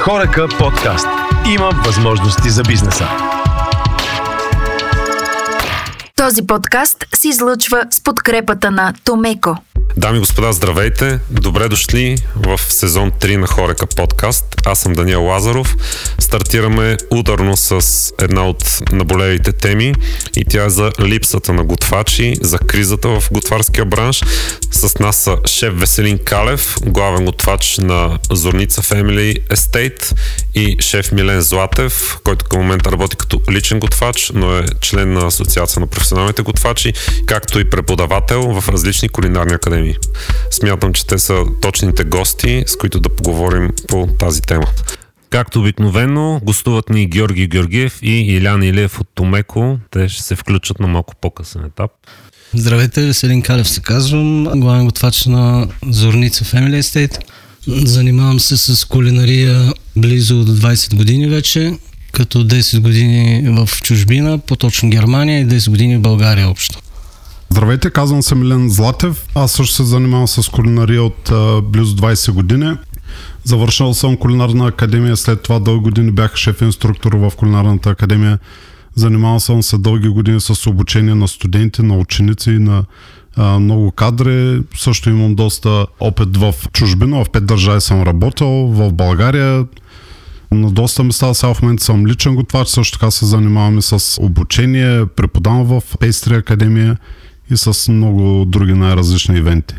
Хорека 0.00 0.48
подкаст. 0.58 1.06
Има 1.54 1.70
възможности 1.86 2.50
за 2.50 2.62
бизнеса. 2.62 3.04
Този 6.16 6.46
подкаст 6.46 7.04
се 7.14 7.28
излъчва 7.28 7.84
с 7.90 8.02
подкрепата 8.02 8.70
на 8.70 8.92
Томеко. 9.04 9.56
Дами 9.96 10.16
и 10.16 10.20
господа, 10.20 10.52
здравейте! 10.52 11.20
Добре 11.30 11.68
дошли 11.68 12.16
в 12.36 12.60
сезон 12.68 13.10
3 13.10 13.36
на 13.36 13.46
Хорека 13.46 13.86
подкаст. 13.86 14.44
Аз 14.64 14.78
съм 14.78 14.94
Даниел 14.94 15.24
Лазаров. 15.24 15.76
Стартираме 16.18 16.96
ударно 17.10 17.56
с 17.56 17.84
една 18.18 18.48
от 18.48 18.64
наболелите 18.92 19.52
теми 19.52 19.94
и 20.36 20.44
тя 20.44 20.64
е 20.64 20.70
за 20.70 20.92
липсата 21.00 21.52
на 21.52 21.64
готвачи, 21.64 22.36
за 22.40 22.58
кризата 22.58 23.08
в 23.08 23.22
готварския 23.32 23.84
бранш. 23.84 24.22
С 24.70 24.98
нас 24.98 25.16
са 25.16 25.36
шеф 25.46 25.74
Веселин 25.74 26.18
Калев, 26.24 26.76
главен 26.86 27.24
готвач 27.24 27.78
на 27.78 28.18
Зорница 28.30 28.82
Family 28.82 29.48
Estate 29.48 30.16
и 30.54 30.76
шеф 30.80 31.12
Милен 31.12 31.40
Златев, 31.40 32.18
който 32.24 32.44
към 32.44 32.60
момента 32.60 32.92
работи 32.92 33.16
като 33.16 33.40
личен 33.50 33.80
готвач, 33.80 34.30
но 34.34 34.56
е 34.56 34.64
член 34.80 35.12
на 35.12 35.26
Асоциация 35.26 35.80
на 35.80 35.86
професионалните 35.86 36.42
готвачи, 36.42 36.92
както 37.26 37.60
и 37.60 37.70
преподавател 37.70 38.60
в 38.60 38.68
различни 38.68 39.08
кулинарни 39.08 39.54
академии. 39.54 39.89
Смятам, 40.50 40.92
че 40.92 41.06
те 41.06 41.18
са 41.18 41.42
точните 41.62 42.04
гости, 42.04 42.64
с 42.66 42.76
които 42.76 43.00
да 43.00 43.08
поговорим 43.08 43.70
по 43.88 44.08
тази 44.18 44.42
тема. 44.42 44.66
Както 45.30 45.60
обикновено, 45.60 46.40
гостуват 46.44 46.88
ни 46.88 47.06
Георги 47.06 47.46
Георгиев 47.46 47.98
и 48.02 48.10
Илян 48.10 48.62
Илиев 48.62 49.00
от 49.00 49.08
Томеко. 49.14 49.78
Те 49.90 50.08
ще 50.08 50.22
се 50.22 50.36
включат 50.36 50.80
на 50.80 50.86
малко 50.86 51.14
по-късен 51.20 51.64
етап. 51.64 51.90
Здравейте, 52.54 53.06
Веселин 53.06 53.42
Калев 53.42 53.68
се 53.68 53.80
казвам, 53.80 54.44
главен 54.44 54.84
готвач 54.84 55.26
на 55.26 55.68
Зорница 55.88 56.44
Family 56.44 56.80
Estate. 56.80 57.18
Занимавам 57.66 58.40
се 58.40 58.56
с 58.56 58.84
кулинария 58.84 59.72
близо 59.96 60.44
до 60.44 60.56
20 60.56 60.96
години 60.96 61.28
вече, 61.28 61.72
като 62.12 62.44
10 62.44 62.80
години 62.80 63.42
в 63.48 63.82
чужбина, 63.82 64.38
по-точно 64.38 64.90
Германия 64.90 65.40
и 65.40 65.46
10 65.46 65.70
години 65.70 65.96
в 65.96 66.00
България 66.00 66.48
общо. 66.48 66.78
Здравейте, 67.52 67.90
казвам 67.90 68.22
се 68.22 68.34
Милен 68.34 68.70
Златев. 68.70 69.26
Аз 69.34 69.52
също 69.52 69.74
се 69.74 69.84
занимавам 69.84 70.28
с 70.28 70.48
кулинария 70.48 71.02
от 71.02 71.30
а, 71.30 71.62
близо 71.62 71.96
20 71.96 72.32
години. 72.32 72.76
Завършил 73.44 73.94
съм 73.94 74.16
кулинарна 74.16 74.66
академия, 74.66 75.16
след 75.16 75.42
това 75.42 75.58
дълги 75.58 75.82
години 75.82 76.10
бях 76.10 76.36
шеф-инструктор 76.36 77.12
в 77.12 77.32
кулинарната 77.36 77.90
академия. 77.90 78.38
Занимавал 78.94 79.40
съм 79.40 79.62
се 79.62 79.78
дълги 79.78 80.08
години 80.08 80.40
с 80.40 80.66
обучение 80.66 81.14
на 81.14 81.28
студенти, 81.28 81.82
на 81.82 81.98
ученици 81.98 82.50
и 82.50 82.58
на 82.58 82.84
а, 83.36 83.58
много 83.58 83.90
кадри. 83.90 84.62
Също 84.76 85.10
имам 85.10 85.34
доста 85.34 85.86
опит 86.00 86.36
в 86.36 86.54
чужбина, 86.72 87.24
в 87.24 87.30
пет 87.30 87.46
държави 87.46 87.80
съм 87.80 88.02
работил, 88.02 88.48
в 88.48 88.92
България, 88.92 89.66
на 90.52 90.70
доста 90.70 91.04
места. 91.04 91.34
Сега 91.34 91.54
в 91.54 91.62
момента 91.62 91.84
съм 91.84 92.06
личен 92.06 92.34
готвач, 92.34 92.68
също 92.68 92.98
така 92.98 93.10
се 93.10 93.26
занимаваме 93.26 93.82
с 93.82 94.18
обучение, 94.22 95.06
преподавам 95.06 95.64
в 95.64 95.82
Пейстри 96.00 96.34
академия 96.34 96.96
и 97.50 97.56
с 97.56 97.92
много 97.92 98.44
други 98.44 98.72
най-различни 98.72 99.38
ивенти. 99.38 99.74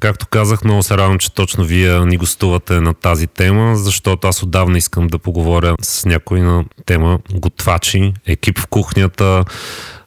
Както 0.00 0.26
казах, 0.26 0.64
много 0.64 0.82
се 0.82 0.96
радвам, 0.96 1.18
че 1.18 1.32
точно 1.32 1.64
вие 1.64 2.00
ни 2.00 2.16
гостувате 2.16 2.80
на 2.80 2.94
тази 2.94 3.26
тема, 3.26 3.76
защото 3.76 4.28
аз 4.28 4.42
отдавна 4.42 4.78
искам 4.78 5.06
да 5.06 5.18
поговоря 5.18 5.74
с 5.82 6.04
някой 6.04 6.40
на 6.40 6.64
тема 6.86 7.18
готвачи, 7.32 8.12
екип 8.26 8.58
в 8.58 8.66
кухнята, 8.66 9.44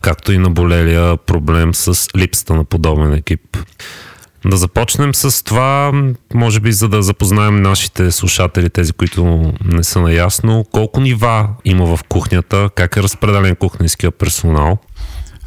както 0.01 0.31
и 0.31 0.37
на 0.37 0.49
болелия 0.49 1.17
проблем 1.17 1.73
с 1.73 2.07
липсата 2.17 2.53
на 2.53 2.63
подобен 2.65 3.13
екип. 3.13 3.57
Да 4.45 4.57
започнем 4.57 5.15
с 5.15 5.43
това, 5.43 5.91
може 6.33 6.59
би 6.59 6.71
за 6.71 6.89
да 6.89 7.03
запознаем 7.03 7.61
нашите 7.61 8.11
слушатели, 8.11 8.69
тези, 8.69 8.93
които 8.93 9.53
не 9.65 9.83
са 9.83 10.01
наясно, 10.01 10.65
колко 10.71 10.99
нива 10.99 11.49
има 11.65 11.97
в 11.97 12.03
кухнята, 12.09 12.69
как 12.75 12.97
е 12.97 13.03
разпределен 13.03 13.55
кухненския 13.55 14.11
персонал– 14.11 14.77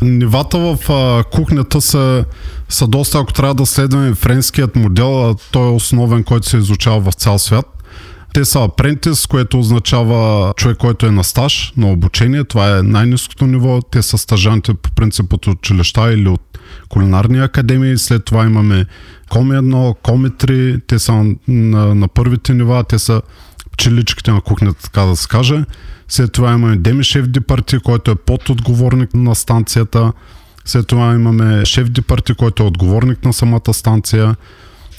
Нивата 0.03 0.59
в 0.59 0.93
а, 0.93 1.25
кухнята 1.25 1.81
са, 1.81 2.25
са 2.69 2.87
доста, 2.87 3.19
ако 3.19 3.33
трябва 3.33 3.55
да 3.55 3.67
следваме 3.67 4.15
френският 4.15 4.77
модел, 4.77 5.31
а 5.31 5.35
той 5.53 5.67
е 5.69 5.75
основен, 5.75 6.25
който 6.25 6.49
се 6.49 6.57
изучава 6.57 7.11
в 7.11 7.15
цял 7.15 7.39
свят. 7.39 7.77
Те 8.35 8.45
са 8.45 8.65
апрентис, 8.65 9.27
което 9.27 9.59
означава 9.59 10.53
човек, 10.57 10.77
който 10.77 11.07
е 11.07 11.11
на 11.11 11.25
стаж, 11.25 11.73
на 11.77 11.91
обучение. 11.91 12.45
Това 12.45 12.79
е 12.79 12.83
най-низкото 12.83 13.47
ниво. 13.47 13.81
Те 13.83 14.03
са 14.03 14.19
стажанти 14.19 14.75
по 14.75 14.91
принцип 14.91 15.33
от 15.33 15.47
училища 15.47 16.13
или 16.13 16.29
от 16.29 16.59
кулинарни 16.89 17.39
академии. 17.39 17.99
След 17.99 18.25
това 18.25 18.45
имаме 18.45 18.87
коми 19.31 19.51
1, 19.51 19.95
коми 20.03 20.29
3. 20.29 20.81
Те 20.87 20.99
са 20.99 21.13
на, 21.49 21.95
на 21.95 22.09
първите 22.09 22.55
нива. 22.55 22.85
Те 22.85 22.99
са 22.99 23.23
пчеличките 23.77 24.31
на 24.31 24.41
кухнята, 24.41 24.83
така 24.83 25.01
да 25.01 25.17
се 25.17 25.29
каже. 25.29 25.65
След 26.09 26.33
това 26.33 26.53
имаме 26.53 26.77
Деми 26.77 27.05
Шеф 27.05 27.27
Департи, 27.27 27.79
който 27.79 28.11
е 28.11 28.15
подотговорник 28.15 29.15
на 29.15 29.35
станцията. 29.35 30.13
След 30.65 30.87
това 30.87 31.15
имаме 31.15 31.65
Шеф 31.65 31.91
Департи, 31.91 32.35
който 32.35 32.63
е 32.63 32.67
отговорник 32.67 33.25
на 33.25 33.33
самата 33.33 33.73
станция. 33.73 34.37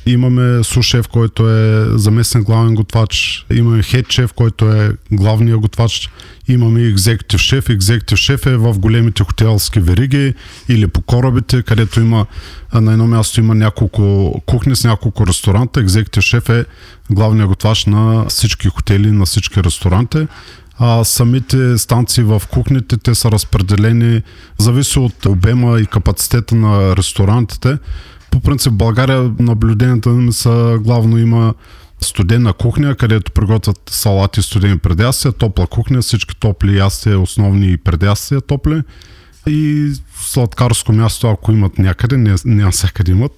Имаме 0.07 0.63
сушеф, 0.63 1.07
който 1.07 1.49
е 1.49 1.85
заместник 1.97 2.43
главен 2.43 2.75
готвач. 2.75 3.45
Имаме 3.53 3.83
хед 3.83 4.11
шеф, 4.11 4.33
който 4.33 4.71
е 4.71 4.91
главният 5.11 5.59
готвач. 5.59 6.09
Имаме 6.47 6.81
екзекутив 6.81 7.39
шеф. 7.39 7.69
Екзекутив 7.69 8.17
шеф 8.17 8.45
е 8.45 8.57
в 8.57 8.79
големите 8.79 9.23
хотелски 9.23 9.79
вериги 9.79 10.33
или 10.69 10.87
по 10.87 11.01
корабите, 11.01 11.63
където 11.63 11.99
има 11.99 12.25
на 12.73 12.91
едно 12.91 13.07
място 13.07 13.39
има 13.39 13.55
няколко 13.55 14.33
кухни 14.45 14.75
с 14.75 14.83
няколко 14.83 15.27
ресторанта. 15.27 15.79
Екзекутив 15.79 16.23
шеф 16.23 16.49
е 16.49 16.65
главният 17.11 17.49
готвач 17.49 17.85
на 17.85 18.25
всички 18.29 18.67
хотели, 18.67 19.11
на 19.11 19.25
всички 19.25 19.63
ресторанти. 19.63 20.27
А 20.79 21.03
самите 21.03 21.77
станции 21.77 22.23
в 22.23 22.41
кухните, 22.51 22.97
те 22.97 23.15
са 23.15 23.31
разпределени, 23.31 24.21
зависи 24.57 24.99
от 24.99 25.25
обема 25.25 25.79
и 25.79 25.85
капацитета 25.85 26.55
на 26.55 26.95
ресторантите. 26.95 27.77
По 28.31 28.39
принцип 28.39 28.73
в 28.73 28.75
България 28.75 29.31
наблюденията 29.39 30.09
ми 30.09 30.33
са 30.33 30.77
главно 30.81 31.17
има 31.17 31.53
студена 32.01 32.53
кухня, 32.53 32.95
където 32.95 33.31
приготвят 33.31 33.81
салати, 33.89 34.41
студени 34.41 34.77
предястия, 34.77 35.31
топла 35.31 35.67
кухня, 35.67 36.01
всички 36.01 36.35
топли 36.35 36.77
ястия, 36.77 37.19
основни 37.19 37.77
предястия 37.77 38.41
топли 38.41 38.81
и 39.47 39.91
сладкарско 40.21 40.93
място, 40.93 41.27
ако 41.27 41.51
имат 41.51 41.77
някъде, 41.77 42.17
не, 42.17 42.35
не 42.45 42.71
всякъде 42.71 43.11
имат. 43.11 43.31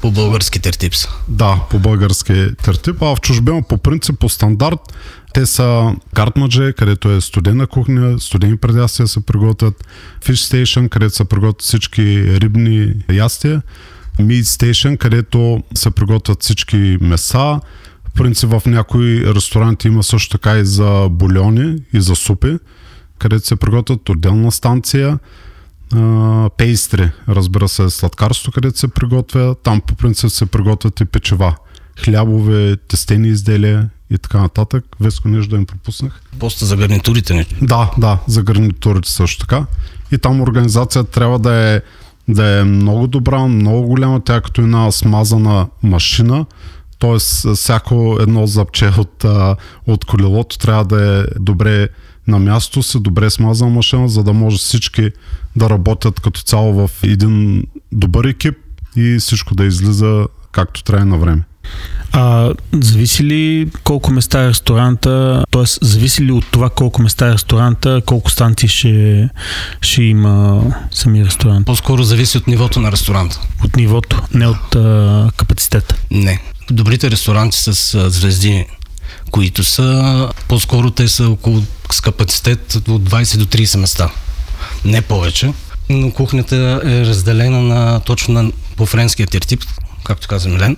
По 0.00 0.10
български 0.10 0.58
тертип 0.60 0.94
са. 0.94 1.08
Да, 1.28 1.60
по 1.70 1.78
български 1.78 2.46
тертип, 2.62 3.02
а 3.02 3.16
в 3.16 3.20
чужбина 3.20 3.62
по 3.62 3.78
принцип, 3.78 4.18
по 4.18 4.28
стандарт, 4.28 4.80
те 5.34 5.46
са 5.46 5.94
картмадже, 6.14 6.72
където 6.72 7.10
е 7.10 7.20
студена 7.20 7.66
кухня, 7.66 8.20
студени 8.20 8.56
предястия 8.56 9.08
се 9.08 9.20
приготвят, 9.20 9.86
Fish 10.24 10.64
Station, 10.64 10.88
където 10.88 11.16
се 11.16 11.24
приготвят 11.24 11.62
всички 11.62 12.24
рибни 12.40 12.94
ястия, 13.12 13.62
Meat 14.20 14.42
Station, 14.42 14.98
където 14.98 15.62
се 15.74 15.90
приготвят 15.90 16.42
всички 16.42 16.98
меса. 17.00 17.60
В 18.08 18.12
принцип 18.14 18.50
в 18.50 18.62
някои 18.66 19.34
ресторанти 19.34 19.88
има 19.88 20.02
също 20.02 20.38
така 20.38 20.58
и 20.58 20.64
за 20.64 21.08
бульони 21.10 21.76
и 21.92 22.00
за 22.00 22.16
супи, 22.16 22.58
където 23.18 23.46
се 23.46 23.56
приготвят 23.56 24.08
отделна 24.08 24.52
станция. 24.52 25.18
Пейстри, 26.56 27.10
разбира 27.28 27.68
се, 27.68 27.90
сладкарство, 27.90 28.52
където 28.52 28.78
се 28.78 28.88
приготвя. 28.88 29.54
Там 29.62 29.80
по 29.80 29.94
принцип 29.94 30.30
се 30.30 30.46
приготвят 30.46 31.00
и 31.00 31.04
печева. 31.04 31.56
Хлябове, 32.04 32.76
тестени 32.76 33.28
изделия 33.28 33.90
и 34.10 34.18
така 34.18 34.38
нататък. 34.38 34.84
Веско 35.00 35.28
нещо 35.28 35.50
да 35.50 35.56
им 35.56 35.66
пропуснах. 35.66 36.20
Поста 36.38 36.66
за 36.66 36.76
гарнитурите 36.76 37.34
не? 37.34 37.46
Да, 37.62 37.90
да, 37.98 38.18
за 38.26 38.42
гарнитурите 38.42 39.10
също 39.10 39.46
така. 39.46 39.66
И 40.12 40.18
там 40.18 40.40
организацията 40.40 41.10
трябва 41.10 41.38
да 41.38 41.54
е, 41.54 41.80
да 42.28 42.60
е 42.60 42.64
много 42.64 43.06
добра, 43.06 43.46
много 43.46 43.86
голяма, 43.86 44.20
тя 44.20 44.40
като 44.40 44.60
една 44.60 44.92
смазана 44.92 45.68
машина. 45.82 46.46
Тоест, 46.98 47.54
всяко 47.54 48.16
едно 48.20 48.46
запче 48.46 48.90
от, 48.98 49.24
от 49.86 50.04
колелото 50.04 50.58
трябва 50.58 50.84
да 50.84 51.20
е 51.20 51.40
добре 51.40 51.88
на 52.28 52.38
място 52.38 52.82
си, 52.82 53.00
добре 53.00 53.30
смазана 53.30 53.70
машина, 53.70 54.08
за 54.08 54.24
да 54.24 54.32
може 54.32 54.58
всички 54.58 55.10
да 55.56 55.70
работят 55.70 56.20
като 56.20 56.42
цяло 56.42 56.86
в 56.86 56.90
един 57.02 57.64
добър 57.92 58.24
екип 58.24 58.54
и 58.96 59.16
всичко 59.20 59.54
да 59.54 59.64
излиза 59.64 60.26
както 60.52 60.84
трябва 60.84 61.06
на 61.06 61.18
време. 61.18 61.42
А 62.18 62.52
зависи 62.72 63.24
ли 63.24 63.68
колко 63.84 64.12
места 64.12 64.44
е 64.44 64.48
ресторанта, 64.48 65.44
т.е. 65.50 65.62
зависи 65.82 66.22
ли 66.22 66.32
от 66.32 66.46
това 66.50 66.70
колко 66.70 67.02
места 67.02 67.28
е 67.28 67.32
ресторанта, 67.32 68.02
колко 68.06 68.30
станции 68.30 68.68
ще, 68.68 69.28
ще 69.80 70.02
има 70.02 70.62
самия 70.90 71.24
ресторант? 71.26 71.66
По-скоро 71.66 72.02
зависи 72.02 72.38
от 72.38 72.46
нивото 72.46 72.80
на 72.80 72.92
ресторанта. 72.92 73.40
От 73.64 73.76
нивото, 73.76 74.22
не 74.34 74.46
от 74.46 74.76
а, 74.76 75.30
капацитета? 75.36 75.96
Не. 76.10 76.42
Добрите 76.70 77.10
ресторанти 77.10 77.58
с 77.58 77.94
а, 77.94 78.10
звезди, 78.10 78.66
които 79.30 79.64
са, 79.64 80.28
по-скоро 80.48 80.90
те 80.90 81.08
са 81.08 81.28
около 81.28 81.62
с 81.92 82.00
капацитет 82.00 82.74
от 82.74 83.10
20 83.10 83.36
до 83.36 83.44
30 83.44 83.78
места. 83.78 84.10
Не 84.84 85.02
повече. 85.02 85.52
Но 85.90 86.10
кухнята 86.10 86.80
е 86.84 87.00
разделена 87.00 87.62
на 87.62 88.00
точно 88.00 88.42
на, 88.42 88.52
по 88.76 88.86
френския 88.86 89.26
тертип, 89.26 89.64
както 90.04 90.28
каза 90.28 90.48
Милен 90.48 90.76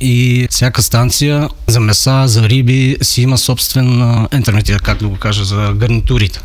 И 0.00 0.46
всяка 0.50 0.82
станция 0.82 1.48
за 1.66 1.80
меса, 1.80 2.22
за 2.26 2.48
риби 2.48 2.96
си 3.02 3.22
има 3.22 3.38
собствен 3.38 4.26
интернет, 4.34 4.82
как 4.82 4.98
да 4.98 5.08
го 5.08 5.16
кажа, 5.16 5.44
за 5.44 5.72
гарнитурите. 5.76 6.40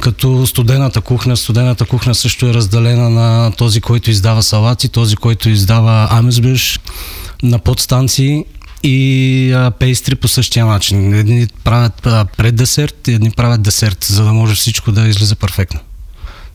Като 0.00 0.46
студената 0.46 1.00
кухня, 1.00 1.36
студената 1.36 1.84
кухня 1.84 2.14
също 2.14 2.46
е 2.46 2.54
разделена 2.54 3.10
на 3.10 3.52
този, 3.52 3.80
който 3.80 4.10
издава 4.10 4.42
салати, 4.42 4.88
този, 4.88 5.16
който 5.16 5.48
издава 5.48 6.08
амезбюш, 6.10 6.80
на 7.42 7.58
подстанции 7.58 8.44
и 8.82 9.52
а, 9.52 9.70
пейстри 9.70 10.14
по 10.14 10.28
същия 10.28 10.66
начин. 10.66 11.14
Едни 11.14 11.46
правят 11.64 12.06
а, 12.06 12.26
пред 12.36 12.56
десерт, 12.56 13.08
едни 13.08 13.30
правят 13.30 13.62
десерт, 13.62 14.04
за 14.04 14.24
да 14.24 14.32
може 14.32 14.54
всичко 14.54 14.92
да 14.92 15.08
излиза 15.08 15.36
перфектно. 15.36 15.80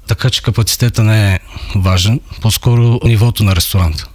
Така 0.07 0.29
че 0.29 0.41
капацитета 0.41 1.03
не 1.03 1.33
е 1.33 1.39
важен, 1.75 2.19
по-скоро 2.41 2.99
нивото 3.03 3.43
на 3.43 3.55
ресторанта. 3.55 4.07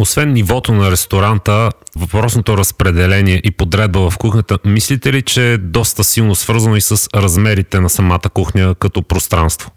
Освен 0.00 0.32
нивото 0.32 0.72
на 0.72 0.90
ресторанта, 0.90 1.70
въпросното 1.96 2.56
разпределение 2.56 3.40
и 3.44 3.50
подредба 3.50 4.10
в 4.10 4.18
кухнята, 4.18 4.58
мислите 4.64 5.12
ли, 5.12 5.22
че 5.22 5.52
е 5.52 5.58
доста 5.58 6.04
силно 6.04 6.34
свързано 6.34 6.76
и 6.76 6.80
с 6.80 7.08
размерите 7.14 7.80
на 7.80 7.90
самата 7.90 8.28
кухня 8.34 8.74
като 8.74 9.02
пространство? 9.02 9.70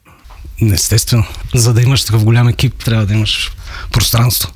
Естествено. 0.74 1.26
За 1.54 1.74
да 1.74 1.82
имаш 1.82 2.06
такъв 2.06 2.24
голям 2.24 2.48
екип, 2.48 2.84
трябва 2.84 3.06
да 3.06 3.14
имаш 3.14 3.52
пространство. 3.92 4.52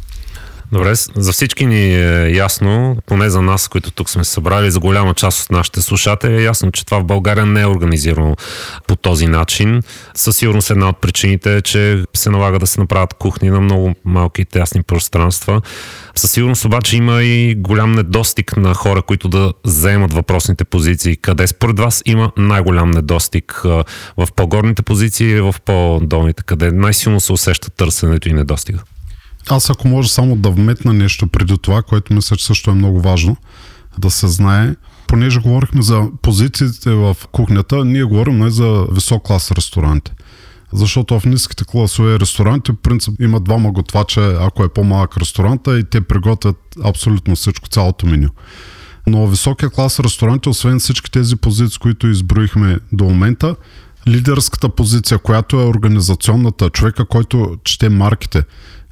Добре, 0.72 0.94
за 1.16 1.32
всички 1.32 1.66
ни 1.66 1.96
е 1.96 2.30
ясно, 2.30 2.98
поне 3.06 3.30
за 3.30 3.42
нас, 3.42 3.68
които 3.68 3.92
тук 3.92 4.10
сме 4.10 4.24
събрали, 4.24 4.72
за 4.72 4.80
голяма 4.80 5.14
част 5.14 5.44
от 5.44 5.52
нашите 5.52 5.82
слушатели 5.82 6.34
е 6.34 6.44
ясно, 6.44 6.72
че 6.72 6.86
това 6.86 7.00
в 7.00 7.06
България 7.06 7.46
не 7.46 7.62
е 7.62 7.66
организирано 7.66 8.36
по 8.88 8.96
този 8.96 9.28
начин. 9.28 9.82
Със 10.14 10.38
сигурност 10.38 10.70
една 10.70 10.90
от 10.90 11.02
причините 11.02 11.58
е, 11.58 11.62
че 11.62 12.04
се 12.16 12.30
налага 12.30 12.60
да 12.60 12.68
се 12.68 12.80
направят 12.80 13.14
кухни 13.14 13.50
на 13.50 13.62
много 13.62 13.96
малки 14.06 14.42
и 14.42 14.46
тясни 14.46 14.84
пространства. 14.84 15.62
Със 16.16 16.32
сигурност 16.32 16.66
обаче 16.66 16.98
има 16.98 17.24
и 17.24 17.56
голям 17.56 17.92
недостиг 17.92 18.58
на 18.58 18.74
хора, 18.74 19.02
които 19.02 19.30
да 19.30 19.54
заемат 19.66 20.14
въпросните 20.14 20.64
позиции. 20.64 21.16
Къде 21.16 21.48
според 21.48 21.80
вас 21.80 22.02
има 22.06 22.32
най-голям 22.38 22.92
недостиг? 22.92 23.62
В 24.18 24.28
по-горните 24.36 24.82
позиции 24.82 25.32
или 25.32 25.42
в 25.42 25.56
по-долните? 25.66 26.44
Къде 26.46 26.72
най-силно 26.72 27.20
се 27.20 27.34
усеща 27.34 27.70
търсенето 27.70 28.30
и 28.30 28.34
недостига? 28.34 28.80
Аз 29.50 29.70
ако 29.70 29.88
може 29.88 30.10
само 30.10 30.36
да 30.36 30.50
вметна 30.50 30.94
нещо 30.94 31.28
преди 31.28 31.58
това, 31.58 31.82
което 31.82 32.14
мисля, 32.14 32.36
че 32.36 32.46
също 32.46 32.72
е 32.72 32.74
много 32.74 33.02
важно 33.02 33.38
да 33.98 34.12
се 34.12 34.28
знае, 34.28 34.76
понеже 35.08 35.40
говорихме 35.40 35.82
за 35.82 36.08
позициите 36.22 36.92
в 36.92 37.18
кухнята, 37.32 37.86
ние 37.86 38.04
говорим 38.04 38.38
не 38.38 38.50
за 38.50 38.86
висок 38.92 39.24
клас 39.24 39.52
ресторанти. 39.52 40.12
Защото 40.74 41.20
в 41.20 41.26
ниските 41.26 41.66
класове 41.66 42.20
ресторанти, 42.20 42.72
в 42.72 42.82
принцип, 42.84 43.14
има 43.22 43.40
двама 43.40 43.72
готвача, 43.72 44.38
ако 44.42 44.64
е 44.64 44.70
по-малък 44.70 45.18
ресторанта 45.18 45.80
и 45.80 45.84
те 45.84 46.02
приготвят 46.02 46.58
абсолютно 46.84 47.36
всичко, 47.36 47.70
цялото 47.70 48.06
меню. 48.06 48.30
Но 49.08 49.28
високия 49.28 49.70
клас 49.70 50.00
ресторанти, 50.00 50.50
освен 50.50 50.80
всички 50.80 51.12
тези 51.12 51.36
позиции, 51.36 51.80
които 51.80 52.08
изброихме 52.08 52.80
до 52.92 53.04
момента, 53.04 53.56
лидерската 54.08 54.70
позиция, 54.70 55.18
която 55.18 55.60
е 55.60 55.66
организационната, 55.66 56.70
човека, 56.70 57.06
който 57.06 57.58
чете 57.64 57.90
марките, 57.90 58.44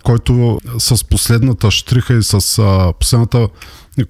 който 0.05 0.59
с 0.77 1.03
последната 1.03 1.71
штриха 1.71 2.13
и 2.13 2.23
с 2.23 2.59
а, 2.59 2.93
последната, 2.99 3.47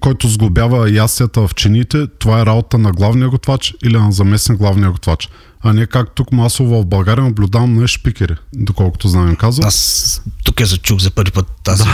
който 0.00 0.28
сглобява 0.28 0.90
ястията 0.90 1.48
в 1.48 1.54
чините, 1.54 2.06
това 2.18 2.40
е 2.40 2.46
работа 2.46 2.78
на 2.78 2.92
главния 2.92 3.28
готвач 3.28 3.74
или 3.84 3.98
на 3.98 4.12
заместник 4.12 4.58
главния 4.58 4.90
готвач. 4.90 5.28
А 5.60 5.72
не 5.72 5.86
как 5.86 6.14
тук 6.14 6.32
масово 6.32 6.82
в 6.82 6.86
България 6.86 7.24
наблюдавам 7.24 7.74
на 7.74 7.88
шпикери, 7.88 8.34
доколкото 8.54 9.08
знам 9.08 9.36
казвам. 9.36 9.68
Аз 9.68 10.22
тук 10.44 10.60
я 10.60 10.66
зачух 10.66 11.00
за 11.00 11.10
първи 11.10 11.30
път 11.30 11.46
тази 11.64 11.84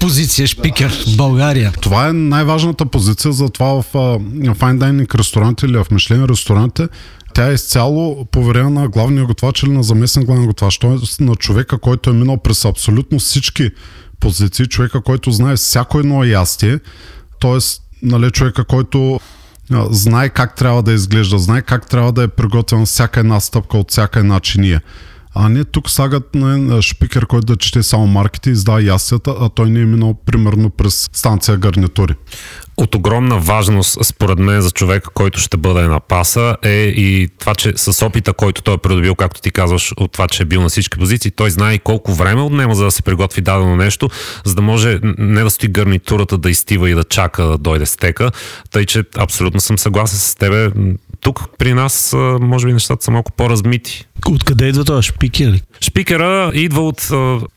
позиция 0.00 0.46
шпикер 0.46 1.04
в 1.06 1.16
България. 1.16 1.72
Това 1.80 2.08
е 2.08 2.12
най-важната 2.12 2.86
позиция, 2.86 3.32
затова 3.32 3.66
в 3.66 3.84
а, 3.94 3.98
fine 4.54 4.78
dining 4.78 5.18
ресторанти 5.18 5.66
или 5.66 5.76
в 5.76 5.86
Мишлен 5.90 6.24
ресторанти 6.24 6.82
тя 7.34 7.50
е 7.50 7.54
изцяло 7.54 8.24
поверена 8.24 8.70
на 8.70 8.88
главния 8.88 9.24
готвач 9.24 9.62
или 9.62 9.70
на 9.70 9.82
заместник 9.82 10.26
главния 10.26 10.46
готвач. 10.46 10.78
Т.е. 10.78 11.24
на 11.24 11.34
човека, 11.34 11.78
който 11.78 12.10
е 12.10 12.12
минал 12.12 12.36
през 12.36 12.64
абсолютно 12.64 13.18
всички 13.18 13.70
позиции, 14.20 14.66
човека, 14.66 15.00
който 15.00 15.30
знае 15.30 15.56
всяко 15.56 15.98
едно 15.98 16.24
ястие, 16.24 16.78
т.е. 17.40 17.58
Нали, 18.02 18.30
човека, 18.30 18.64
който 18.64 19.20
знае 19.90 20.28
как 20.28 20.56
трябва 20.56 20.82
да 20.82 20.92
изглежда, 20.92 21.38
знае 21.38 21.62
как 21.62 21.88
трябва 21.88 22.12
да 22.12 22.22
е 22.22 22.28
приготвен 22.28 22.86
всяка 22.86 23.20
една 23.20 23.40
стъпка 23.40 23.78
от 23.78 23.90
всяка 23.90 24.18
една 24.18 24.40
чиния. 24.40 24.82
А 25.34 25.48
не 25.48 25.64
тук 25.64 25.90
слагат 25.90 26.34
на 26.34 26.82
шпикер, 26.82 27.26
който 27.26 27.46
да 27.46 27.56
чете 27.56 27.82
само 27.82 28.06
марките, 28.06 28.50
издава 28.50 28.82
ястията, 28.82 29.34
а 29.40 29.48
той 29.48 29.70
не 29.70 29.80
е 29.80 29.84
минал 29.84 30.14
примерно 30.26 30.70
през 30.70 31.08
станция 31.12 31.56
гарнитури 31.56 32.14
от 32.78 32.94
огромна 32.94 33.38
важност, 33.38 34.04
според 34.04 34.38
мен, 34.38 34.60
за 34.60 34.70
човека, 34.70 35.10
който 35.10 35.40
ще 35.40 35.56
бъде 35.56 35.82
на 35.82 36.00
паса, 36.00 36.56
е 36.62 36.92
и 36.96 37.28
това, 37.38 37.54
че 37.54 37.72
с 37.76 38.06
опита, 38.06 38.32
който 38.32 38.62
той 38.62 38.74
е 38.74 38.78
придобил, 38.78 39.14
както 39.14 39.40
ти 39.40 39.50
казваш, 39.50 39.92
от 39.96 40.12
това, 40.12 40.28
че 40.28 40.42
е 40.42 40.46
бил 40.46 40.62
на 40.62 40.68
всички 40.68 40.98
позиции, 40.98 41.30
той 41.30 41.50
знае 41.50 41.74
и 41.74 41.78
колко 41.78 42.14
време 42.14 42.42
отнема 42.42 42.74
за 42.74 42.84
да 42.84 42.90
се 42.90 43.02
приготви 43.02 43.40
дадено 43.40 43.76
нещо, 43.76 44.08
за 44.44 44.54
да 44.54 44.62
може 44.62 44.98
не 45.18 45.42
да 45.42 45.50
стои 45.50 45.68
гарнитурата 45.68 46.38
да 46.38 46.50
изтива 46.50 46.90
и 46.90 46.94
да 46.94 47.04
чака 47.04 47.42
да 47.42 47.58
дойде 47.58 47.86
стека. 47.86 48.30
Тъй, 48.70 48.86
че 48.86 49.04
абсолютно 49.16 49.60
съм 49.60 49.78
съгласен 49.78 50.18
с 50.18 50.34
тебе. 50.34 50.70
Тук 51.20 51.44
при 51.58 51.74
нас, 51.74 52.14
може 52.40 52.66
би, 52.66 52.72
нещата 52.72 53.04
са 53.04 53.10
малко 53.10 53.32
по-размити. 53.32 54.04
Откъде 54.26 54.66
идва 54.66 54.84
това 54.84 55.02
шпикер? 55.02 55.60
Шпикера 55.84 56.50
идва 56.54 56.80
от, 56.80 57.08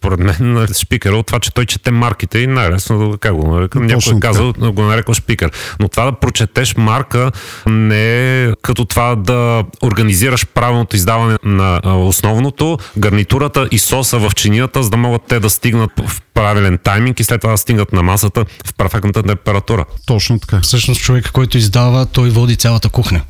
поред 0.01 0.19
мен, 0.19 0.67
шпикера 0.73 1.15
от 1.15 1.27
това, 1.27 1.39
че 1.39 1.53
той 1.53 1.65
чете 1.65 1.91
марките 1.91 2.39
и 2.39 2.47
най-лесно, 2.47 3.17
как 3.19 3.33
го 3.33 3.55
нарека, 3.55 3.79
някой 3.79 4.19
казал, 4.19 4.53
го 4.53 4.81
нарекал 4.81 5.13
шпикер. 5.13 5.51
Но 5.79 5.89
това 5.89 6.05
да 6.05 6.11
прочетеш 6.11 6.75
марка 6.77 7.31
не 7.67 8.43
е 8.43 8.51
като 8.61 8.85
това 8.85 9.15
да 9.15 9.63
организираш 9.83 10.47
правилното 10.47 10.95
издаване 10.95 11.37
на 11.43 11.81
основното, 11.85 12.77
гарнитурата 12.97 13.67
и 13.71 13.77
соса 13.77 14.19
в 14.19 14.31
чинията, 14.35 14.83
за 14.83 14.89
да 14.89 14.97
могат 14.97 15.21
те 15.27 15.39
да 15.39 15.49
стигнат 15.49 15.91
в 16.07 16.21
правилен 16.33 16.77
тайминг 16.83 17.19
и 17.19 17.23
след 17.23 17.41
това 17.41 17.51
да 17.51 17.57
стигнат 17.57 17.93
на 17.93 18.03
масата 18.03 18.45
в 18.65 18.73
перфектната 18.73 19.23
температура. 19.23 19.85
Точно 20.05 20.39
така. 20.39 20.59
Всъщност 20.61 21.01
човека, 21.01 21.31
който 21.31 21.57
издава, 21.57 22.05
той 22.05 22.29
води 22.29 22.55
цялата 22.55 22.89
кухня. 22.89 23.21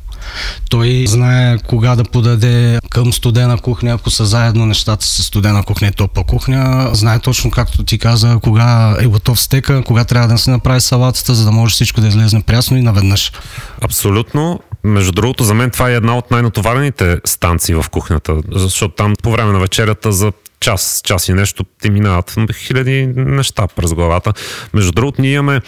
Той 0.70 1.04
знае 1.06 1.58
кога 1.58 1.96
да 1.96 2.04
подаде 2.04 2.78
към 2.90 3.12
студена 3.12 3.58
кухня, 3.58 3.92
ако 3.92 4.10
са 4.10 4.26
заедно 4.26 4.66
нещата 4.66 5.04
с 5.04 5.22
студена 5.22 5.64
кухня 5.64 5.88
и 5.88 5.92
топа 5.92 6.24
кухня. 6.24 6.90
Знае 6.92 7.18
точно, 7.18 7.50
както 7.50 7.84
ти 7.84 7.98
каза, 7.98 8.38
кога 8.42 8.96
е 9.00 9.06
готов 9.06 9.40
стека, 9.40 9.82
кога 9.82 10.04
трябва 10.04 10.28
да 10.28 10.38
се 10.38 10.50
направи 10.50 10.80
салатата, 10.80 11.34
за 11.34 11.44
да 11.44 11.50
може 11.50 11.72
всичко 11.72 12.00
да 12.00 12.08
излезне 12.08 12.42
прясно 12.42 12.76
и 12.76 12.82
наведнъж. 12.82 13.32
Абсолютно. 13.80 14.60
Между 14.84 15.12
другото, 15.12 15.44
за 15.44 15.54
мен 15.54 15.70
това 15.70 15.90
е 15.90 15.94
една 15.94 16.16
от 16.18 16.30
най-натоварените 16.30 17.20
станции 17.24 17.74
в 17.74 17.84
кухнята, 17.90 18.36
защото 18.52 18.94
там 18.94 19.14
по 19.22 19.32
време 19.32 19.52
на 19.52 19.58
вечерята 19.58 20.12
за 20.12 20.32
час, 20.62 21.00
час 21.04 21.28
и 21.28 21.32
нещо 21.32 21.64
ти 21.82 21.90
минават 21.90 22.36
хиляди 22.52 23.06
неща 23.16 23.66
през 23.76 23.94
главата. 23.94 24.32
Между 24.74 24.92
другото, 24.92 25.22
ние 25.22 25.32
имаме, 25.32 25.60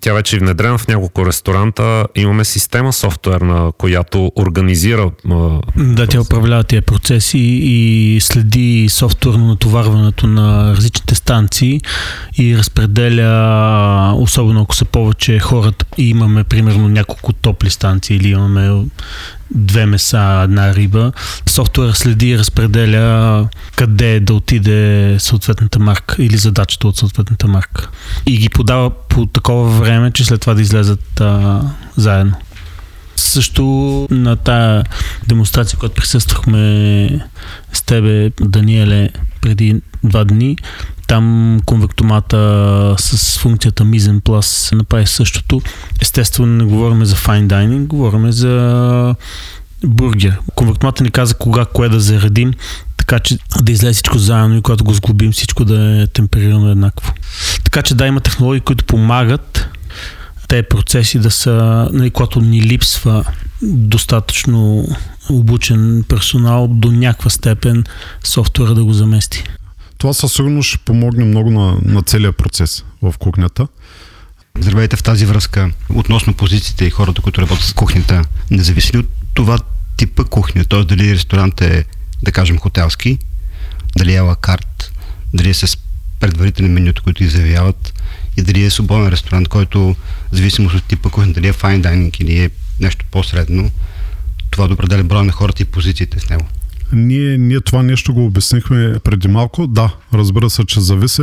тя 0.00 0.12
вече 0.12 0.36
е 0.36 0.38
внедрена 0.38 0.78
в 0.78 0.88
няколко 0.88 1.26
ресторанта, 1.26 2.06
имаме 2.14 2.44
система 2.44 2.92
софтуерна, 2.92 3.72
която 3.78 4.32
организира. 4.36 5.10
Да, 5.76 6.06
тя 6.06 6.20
управлява 6.20 6.64
тия 6.64 6.82
процеси 6.82 7.38
и 7.62 8.18
следи 8.20 8.88
софтуерно 8.88 9.46
натоварването 9.46 10.26
на 10.26 10.74
различните 10.76 11.14
станции 11.14 11.80
и 12.38 12.58
разпределя, 12.58 14.14
особено 14.16 14.62
ако 14.62 14.74
са 14.74 14.84
повече 14.84 15.38
хората 15.38 15.84
и 15.98 16.10
имаме 16.10 16.44
примерно 16.44 16.88
няколко 16.88 17.32
топли 17.32 17.70
станции 17.70 18.16
или 18.16 18.28
имаме 18.28 18.84
две 19.54 19.86
меса, 19.86 20.40
една 20.44 20.74
риба. 20.74 21.12
Софтуер 21.46 21.92
следи 21.92 22.28
и 22.28 22.38
разпределя 22.38 23.48
къде 23.76 24.20
да 24.20 24.34
отиде 24.34 25.16
съответната 25.18 25.78
марка 25.78 26.22
или 26.22 26.36
задачата 26.36 26.88
от 26.88 26.96
съответната 26.96 27.48
марка. 27.48 27.88
И 28.26 28.38
ги 28.38 28.48
подава 28.48 28.90
по 28.90 29.26
такова 29.26 29.70
време, 29.70 30.10
че 30.10 30.24
след 30.24 30.40
това 30.40 30.54
да 30.54 30.62
излезат 30.62 31.20
а, 31.20 31.60
заедно. 31.96 32.34
Също 33.16 33.64
на 34.10 34.36
тая 34.36 34.84
демонстрация, 35.28 35.78
която 35.78 35.94
присъствахме 35.94 37.08
с 37.72 37.82
тебе, 37.82 38.30
Даниеле, 38.40 39.10
преди 39.44 39.80
два 40.04 40.24
дни, 40.24 40.56
там 41.06 41.60
конвектомата 41.66 42.38
с 42.98 43.38
функцията 43.38 43.84
Misen 43.84 44.20
Plus 44.20 44.76
направи 44.76 45.06
същото. 45.06 45.60
Естествено 46.00 46.56
не 46.56 46.64
говорим 46.64 47.04
за 47.04 47.16
fine 47.16 47.46
dining, 47.46 47.86
говорим 47.86 48.32
за 48.32 49.14
бургер. 49.86 50.38
Конвектомата 50.54 51.04
ни 51.04 51.10
каза 51.10 51.34
кога, 51.34 51.64
кое 51.64 51.88
да 51.88 52.00
заредим, 52.00 52.52
така 52.96 53.18
че 53.18 53.38
да 53.62 53.72
излезе 53.72 53.92
всичко 53.92 54.18
заедно 54.18 54.56
и 54.56 54.62
когато 54.62 54.84
го 54.84 54.94
сглобим 54.94 55.32
всичко 55.32 55.64
да 55.64 56.02
е 56.02 56.06
темперирано 56.06 56.70
еднакво. 56.70 57.12
Така 57.64 57.82
че 57.82 57.94
да, 57.94 58.06
има 58.06 58.20
технологии, 58.20 58.60
които 58.60 58.84
помагат 58.84 59.68
тези 60.48 60.62
процеси 60.62 61.18
да 61.18 61.30
са, 61.30 61.88
нали, 61.92 62.10
когато 62.10 62.40
ни 62.40 62.62
липсва 62.62 63.24
достатъчно 63.62 64.88
обучен 65.30 66.04
персонал 66.08 66.68
до 66.68 66.92
някаква 66.92 67.30
степен 67.30 67.84
софтуера 68.24 68.74
да 68.74 68.84
го 68.84 68.92
замести 68.92 69.44
това 70.04 70.14
със 70.14 70.32
сигурност 70.32 70.68
ще 70.68 70.78
помогне 70.78 71.24
много 71.24 71.50
на, 71.50 71.78
на 71.82 72.02
целия 72.02 72.32
процес 72.32 72.84
в 73.02 73.14
кухнята. 73.18 73.68
Здравейте 74.58 74.96
в 74.96 75.02
тази 75.02 75.26
връзка. 75.26 75.70
Относно 75.94 76.34
позициите 76.34 76.84
и 76.84 76.90
хората, 76.90 77.22
които 77.22 77.42
работят 77.42 77.64
с 77.64 77.72
кухнята, 77.72 78.22
независимо 78.50 79.02
от 79.02 79.08
това 79.34 79.58
типа 79.96 80.24
кухня, 80.24 80.64
т.е. 80.64 80.84
дали 80.84 81.14
ресторант 81.14 81.60
е, 81.60 81.84
да 82.22 82.32
кажем, 82.32 82.58
хотелски, 82.58 83.18
дали 83.96 84.14
е 84.14 84.20
лакарт, 84.20 84.92
дали 85.34 85.50
е 85.50 85.54
с 85.54 85.78
предварителни 86.20 86.72
менюта, 86.72 87.02
които 87.02 87.24
ги 87.24 87.30
заявяват 87.30 87.93
и 88.36 88.42
дали 88.42 88.64
е 88.64 88.70
свободен 88.70 89.08
ресторант, 89.08 89.48
който, 89.48 89.96
в 90.32 90.36
зависимост 90.36 90.74
от 90.74 90.84
типа 90.84 91.10
кухня, 91.10 91.32
дали 91.32 91.48
е 91.48 91.52
fine 91.52 91.82
dining 91.82 92.20
или 92.20 92.38
е 92.38 92.50
нещо 92.80 93.04
по-средно, 93.10 93.70
това 94.50 94.66
да 94.66 94.74
определя 94.74 95.04
броя 95.04 95.24
на 95.24 95.32
хората 95.32 95.62
и 95.62 95.66
позициите 95.66 96.20
с 96.20 96.30
него. 96.30 96.44
Ние, 96.92 97.38
ние 97.38 97.60
това 97.60 97.82
нещо 97.82 98.14
го 98.14 98.24
обяснихме 98.24 98.98
преди 99.04 99.28
малко. 99.28 99.66
Да, 99.66 99.94
разбира 100.14 100.50
се, 100.50 100.64
че 100.64 100.80
зависи. 100.80 101.22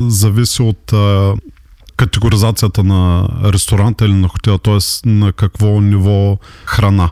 Зависи 0.00 0.62
от 0.62 0.92
а, 0.92 1.34
категоризацията 1.96 2.84
на 2.84 3.28
ресторанта 3.44 4.04
или 4.04 4.14
на 4.14 4.28
хотела, 4.28 4.58
т.е. 4.58 5.08
на 5.08 5.32
какво 5.32 5.80
ниво 5.80 6.38
храна 6.64 7.10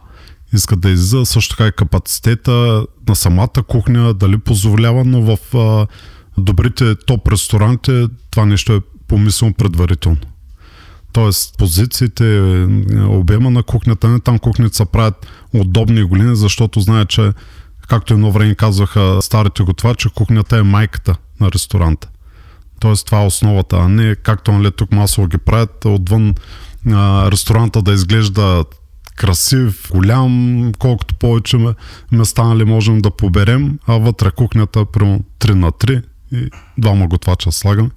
искат 0.53 0.81
да 0.81 0.91
излиза. 0.91 1.27
Също 1.27 1.57
така 1.57 1.69
и 1.69 1.73
капацитета 1.73 2.87
на 3.09 3.17
самата 3.17 3.63
кухня, 3.69 4.15
дали 4.15 4.39
позволява, 4.39 5.05
но 5.05 5.23
в 5.23 5.57
а, 5.57 5.87
добрите 6.39 6.95
топ 6.95 7.29
ресторанти 7.29 8.07
това 8.31 8.47
нещо 8.47 8.73
е 8.73 8.81
помислено 9.08 9.54
предварително. 9.54 10.18
Тоест 11.12 11.58
позициите, 11.58 12.25
обема 12.96 13.50
на 13.50 13.62
кухнята, 13.62 14.08
не 14.08 14.20
там 14.20 14.38
кухните 14.38 14.76
се 14.76 14.84
правят 14.84 15.26
удобни 15.52 16.02
големи, 16.02 16.37
защото 16.37 16.80
знае, 16.80 17.04
че 17.04 17.32
както 17.88 18.14
едно 18.14 18.30
време 18.30 18.54
казваха 18.54 19.18
старите 19.23 19.62
готвачи, 19.62 20.08
кухнята 20.08 20.58
е 20.58 20.62
майката 20.62 21.16
на 21.40 21.52
ресторанта. 21.52 22.08
Тоест 22.80 23.06
това 23.06 23.23
е 23.23 23.26
основата, 23.26 23.76
а 23.76 23.88
не 23.88 24.14
както 24.14 24.52
нали, 24.52 24.73
тук 24.73 24.92
масово 24.92 25.26
ги 25.26 25.38
правят 25.38 25.84
отвън 25.84 26.34
а, 26.92 27.30
ресторанта 27.30 27.82
да 27.82 27.92
изглежда 27.92 28.64
красив, 29.16 29.90
голям, 29.90 30.73
колкото 30.78 31.14
повече 31.14 31.58
места 32.12 32.44
нали, 32.44 32.64
можем 32.64 32.99
да 32.99 33.11
поберем, 33.11 33.78
а 33.87 33.92
вътре 33.92 34.30
кухнята 34.30 34.84
прямо 34.84 35.20
3 35.40 35.54
на 35.54 35.73
3 35.73 36.02
и 36.32 36.50
двама 36.78 37.06
готвача 37.06 37.52
слагаме. 37.52 37.90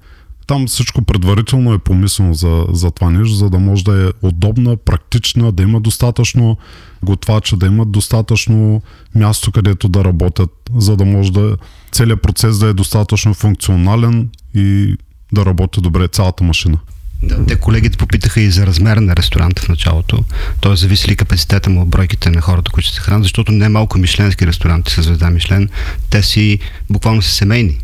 Там 0.48 0.68
всичко 0.68 1.02
предварително 1.02 1.74
е 1.74 1.78
помислено 1.78 2.34
за, 2.34 2.66
за 2.72 2.92
това 2.92 3.10
нещо, 3.10 3.36
за 3.36 3.50
да 3.50 3.60
може 3.60 3.84
да 3.84 4.08
е 4.08 4.12
удобна, 4.22 4.78
практична, 4.78 5.52
да 5.52 5.64
има 5.64 5.82
достатъчно 5.82 6.58
готвача, 7.04 7.58
да 7.58 7.66
имат 7.66 7.92
достатъчно 7.92 8.82
място, 9.16 9.52
където 9.52 9.90
да 9.90 10.06
работят, 10.06 10.50
за 10.76 10.98
да 10.98 11.06
може 11.06 11.32
да 11.32 11.58
целият 11.92 12.22
процес 12.22 12.58
да 12.58 12.68
е 12.68 12.74
достатъчно 12.74 13.34
функционален 13.34 14.30
и 14.56 14.96
да 15.32 15.46
работи 15.46 15.82
добре 15.82 16.08
цялата 16.08 16.44
машина. 16.44 16.78
Да, 17.24 17.46
те 17.46 17.56
колегите 17.56 17.98
попитаха 17.98 18.42
и 18.42 18.52
за 18.52 18.68
размера 18.68 19.02
на 19.02 19.16
ресторанта 19.16 19.62
в 19.62 19.70
началото. 19.70 20.24
Той 20.62 20.78
зависи 20.78 21.12
ли 21.12 21.16
капацитета 21.16 21.70
му 21.70 21.82
от 21.82 21.90
бройките 21.90 22.30
на 22.30 22.42
хората, 22.42 22.72
които 22.72 22.90
се 22.90 23.02
хранят, 23.02 23.24
защото 23.24 23.52
не 23.52 23.70
малко 23.70 23.98
мишленски 23.98 24.48
ресторанти 24.48 24.94
с 24.94 25.02
звезда 25.02 25.30
Мишлен, 25.30 25.70
те 26.10 26.24
си 26.24 26.60
буквално 26.90 27.22
са 27.22 27.32
семейни. 27.32 27.78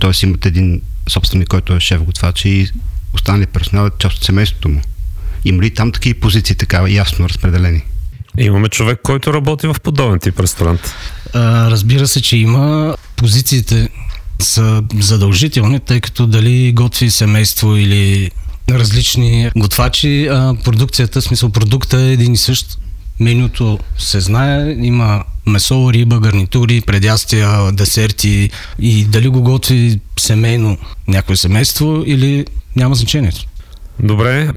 Тоест 0.00 0.22
имат 0.22 0.46
един 0.46 0.80
собственик, 1.08 1.48
който 1.48 1.74
е 1.74 1.80
шеф 1.80 2.02
готвач 2.02 2.44
и 2.44 2.70
останали 3.12 3.46
персонал 3.46 3.86
е 3.86 3.90
част 3.98 4.16
от 4.16 4.24
семейството 4.24 4.68
му. 4.68 4.80
Има 5.44 5.62
ли 5.62 5.70
там 5.70 5.92
такива 5.92 6.20
позиции 6.20 6.56
така 6.56 6.88
ясно 6.88 7.28
разпределени? 7.28 7.82
Имаме 8.38 8.68
човек, 8.68 9.00
който 9.02 9.34
работи 9.34 9.66
в 9.66 9.76
подобен 9.82 10.18
тип 10.18 10.40
ресторант. 10.40 10.94
А, 11.32 11.70
разбира 11.70 12.08
се, 12.08 12.22
че 12.22 12.36
има. 12.36 12.96
Позициите 13.16 13.88
са 14.38 14.82
задължителни, 15.00 15.80
тъй 15.80 16.00
като 16.00 16.26
дали 16.26 16.72
готви 16.72 17.10
семейство 17.10 17.76
или 17.76 18.30
различни 18.70 19.50
готвачи, 19.56 20.26
а 20.26 20.54
продукцията, 20.64 21.20
в 21.20 21.24
смисъл 21.24 21.50
продукта 21.50 22.00
е 22.00 22.12
един 22.12 22.32
и 22.32 22.36
същ. 22.36 22.78
Менюто 23.20 23.78
се 23.98 24.20
знае, 24.20 24.76
има 24.78 25.24
месо, 25.46 25.92
риба, 25.92 26.20
гарнитури, 26.20 26.80
предястия, 26.80 27.72
десерти 27.72 28.50
и 28.78 29.04
дали 29.04 29.28
го 29.28 29.42
готви 29.42 30.00
семейно 30.18 30.78
някое 31.08 31.36
семейство 31.36 32.02
или 32.06 32.46
няма 32.76 32.94
значението. 32.94 33.46
Добре. 34.00 34.50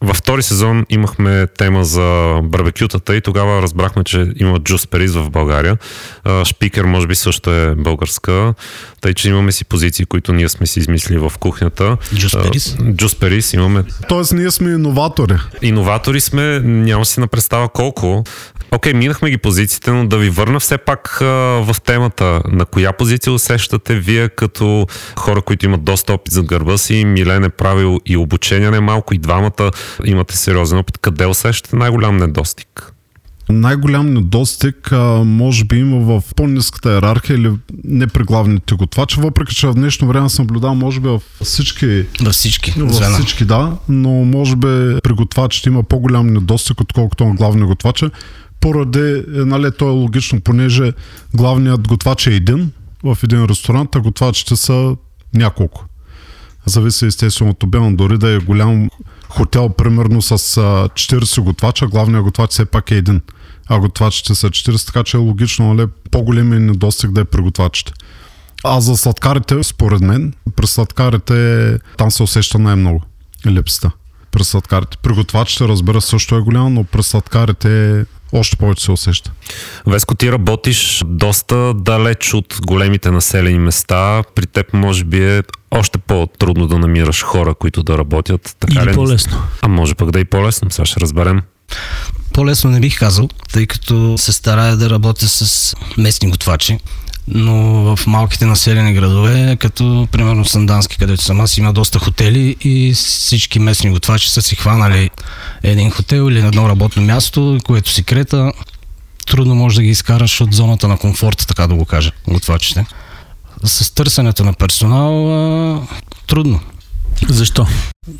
Във 0.00 0.16
втори 0.16 0.42
сезон 0.42 0.86
имахме 0.90 1.46
тема 1.46 1.84
за 1.84 2.38
барбекютата 2.42 3.16
и 3.16 3.20
тогава 3.20 3.62
разбрахме, 3.62 4.04
че 4.04 4.32
има 4.36 4.58
Джус 4.58 4.86
Перис 4.86 5.14
в 5.14 5.30
България. 5.30 5.76
Шпикер 6.44 6.84
може 6.84 7.06
би 7.06 7.14
също 7.14 7.50
е 7.50 7.74
българска, 7.74 8.54
тъй 9.00 9.14
че 9.14 9.28
имаме 9.28 9.52
си 9.52 9.64
позиции, 9.64 10.04
които 10.04 10.32
ние 10.32 10.48
сме 10.48 10.66
си 10.66 10.80
измислили 10.80 11.18
в 11.18 11.32
кухнята. 11.40 11.96
Джус 12.14 12.32
Перис? 12.32 12.76
Джус 12.92 13.14
Перис 13.14 13.52
имаме. 13.52 13.84
Тоест 14.08 14.32
ние 14.32 14.50
сме 14.50 14.70
иноватори. 14.70 15.36
Иноватори 15.62 16.20
сме, 16.20 16.60
няма 16.60 17.04
си 17.04 17.20
на 17.20 17.26
представа 17.26 17.68
колко. 17.68 18.24
Окей, 18.72 18.92
okay, 18.92 18.96
минахме 18.96 19.30
ги 19.30 19.38
позициите, 19.38 19.90
но 19.90 20.06
да 20.06 20.18
ви 20.18 20.30
върна 20.30 20.60
все 20.60 20.78
пак 20.78 21.20
а, 21.20 21.24
в 21.64 21.76
темата. 21.84 22.42
На 22.48 22.64
коя 22.64 22.92
позиция 22.92 23.32
усещате 23.32 23.94
вие 23.94 24.28
като 24.28 24.86
хора, 25.16 25.42
които 25.42 25.66
имат 25.66 25.84
доста 25.84 26.12
опит 26.12 26.32
зад 26.32 26.46
гърба 26.46 26.78
си? 26.78 27.04
Милен 27.04 27.44
е 27.44 27.48
правил 27.48 28.00
и 28.06 28.16
обучение 28.16 28.70
не 28.70 28.80
малко, 28.80 29.14
и 29.14 29.18
двамата 29.18 29.70
имате 30.04 30.36
сериозен 30.36 30.78
опит. 30.78 30.98
Къде 30.98 31.26
усещате 31.26 31.76
най-голям 31.76 32.16
недостиг? 32.16 32.92
Най-голям 33.50 34.12
недостиг 34.12 34.92
а, 34.92 35.24
може 35.24 35.64
би 35.64 35.76
има 35.76 35.98
в 35.98 36.22
по-низката 36.36 36.92
иерархия 36.92 37.36
или 37.36 37.52
не 37.84 38.06
при 38.06 38.22
главните 38.22 38.74
готвачи, 38.74 39.20
въпреки 39.20 39.54
че 39.54 39.66
в 39.66 39.74
днешно 39.74 40.08
време 40.08 40.28
съм 40.28 40.42
наблюдавал 40.42 40.74
може 40.74 41.00
би 41.00 41.08
в 41.08 41.20
всички 41.42 42.06
Във 42.20 42.32
всички 42.32 42.70
в 42.70 42.92
звена. 42.92 43.14
всички, 43.14 43.44
да, 43.44 43.72
но 43.88 44.10
може 44.10 44.56
би 44.56 44.98
при 45.02 45.12
готвачите 45.12 45.68
има 45.68 45.82
по-голям 45.82 46.26
недостиг, 46.26 46.80
отколкото 46.80 47.24
на 47.24 47.34
главния 47.34 47.66
готвача. 47.66 48.10
Поради, 48.60 49.24
е, 49.34 49.44
нали, 49.44 49.70
то 49.78 49.88
е 49.88 49.92
логично, 49.92 50.40
понеже 50.40 50.92
главният 51.34 51.88
готвач 51.88 52.26
е 52.26 52.34
един 52.34 52.72
в 53.04 53.18
един 53.24 53.44
ресторант, 53.44 53.96
а 53.96 54.00
готвачите 54.00 54.56
са 54.56 54.96
няколко. 55.34 55.84
Зависи 56.66 57.06
естествено 57.06 57.50
от 57.50 57.62
обема, 57.62 57.92
дори 57.92 58.18
да 58.18 58.30
е 58.30 58.38
голям 58.38 58.90
хотел, 59.28 59.68
примерно 59.68 60.22
с 60.22 60.32
а, 60.32 60.34
40 60.36 61.40
готвача, 61.40 61.86
главният 61.86 62.24
готвач 62.24 62.50
все 62.50 62.64
пак 62.64 62.90
е 62.90 62.94
един, 62.94 63.20
а 63.68 63.78
готвачите 63.78 64.34
са 64.34 64.50
40, 64.50 64.86
така 64.86 65.04
че 65.04 65.16
е 65.16 65.20
логично, 65.20 65.74
нали, 65.74 65.88
по-големи 66.10 66.56
е 66.56 66.60
недостиг 66.60 67.10
да 67.10 67.20
е 67.20 67.24
при 67.24 67.42
готвачите. 67.42 67.92
А 68.64 68.80
за 68.80 68.96
сладкарите, 68.96 69.62
според 69.62 70.00
мен, 70.00 70.34
при 70.56 70.66
сладкарите 70.66 71.78
там 71.96 72.10
се 72.10 72.22
усеща 72.22 72.58
най-много 72.58 73.02
липсата. 73.46 73.90
При 74.32 74.44
сладкарите. 74.44 74.96
При 75.02 75.12
готвачите, 75.12 75.68
разбира 75.68 76.00
се, 76.00 76.08
също 76.08 76.36
е 76.36 76.40
голямо, 76.40 76.70
но 76.70 76.84
при 76.84 77.02
сладкарите 77.02 78.04
още 78.32 78.56
повече 78.56 78.84
се 78.84 78.92
усеща. 78.92 79.30
Веско, 79.86 80.14
ти 80.14 80.32
работиш 80.32 81.02
доста 81.06 81.74
далеч 81.74 82.34
от 82.34 82.58
големите 82.66 83.10
населени 83.10 83.58
места. 83.58 84.22
При 84.34 84.46
теб 84.46 84.72
може 84.72 85.04
би 85.04 85.36
е 85.36 85.42
още 85.70 85.98
по-трудно 85.98 86.66
да 86.66 86.78
намираш 86.78 87.22
хора, 87.22 87.54
които 87.54 87.82
да 87.82 87.98
работят. 87.98 88.56
Така 88.60 88.82
Или 88.82 88.90
ли? 88.90 88.94
по-лесно. 88.94 89.42
А 89.62 89.68
може 89.68 89.94
пък 89.94 90.10
да 90.10 90.18
е 90.18 90.22
и 90.22 90.24
по-лесно, 90.24 90.70
сега 90.70 90.86
ще 90.86 91.00
разберем. 91.00 91.42
По-лесно 92.32 92.70
не 92.70 92.80
бих 92.80 92.98
казал, 92.98 93.28
тъй 93.52 93.66
като 93.66 94.18
се 94.18 94.32
старая 94.32 94.76
да 94.76 94.90
работя 94.90 95.28
с 95.28 95.74
местни 95.98 96.30
готвачи, 96.30 96.78
но 97.30 97.56
в 97.96 98.06
малките 98.06 98.46
населени 98.46 98.94
градове, 98.94 99.56
като 99.60 100.08
примерно 100.12 100.44
Сандански, 100.44 100.98
където 100.98 101.22
съм 101.22 101.40
аз, 101.40 101.58
има 101.58 101.72
доста 101.72 101.98
хотели 101.98 102.56
и 102.60 102.92
всички 102.94 103.58
местни 103.58 103.90
готвачи 103.90 104.30
са 104.30 104.42
си 104.42 104.56
хванали 104.56 105.10
един 105.62 105.90
хотел 105.90 106.30
или 106.30 106.38
едно 106.38 106.68
работно 106.68 107.02
място, 107.02 107.58
което 107.64 107.90
си 107.90 108.02
крета. 108.02 108.52
Трудно 109.26 109.54
може 109.54 109.76
да 109.76 109.82
ги 109.82 109.88
изкараш 109.88 110.40
от 110.40 110.54
зоната 110.54 110.88
на 110.88 110.98
комфорта, 110.98 111.46
така 111.46 111.66
да 111.66 111.74
го 111.74 111.84
кажа, 111.84 112.12
готвачите. 112.28 112.86
С 113.64 113.94
търсенето 113.94 114.44
на 114.44 114.52
персонал 114.52 115.32
а, 115.34 115.80
трудно, 116.26 116.60
Защо? 117.28 117.66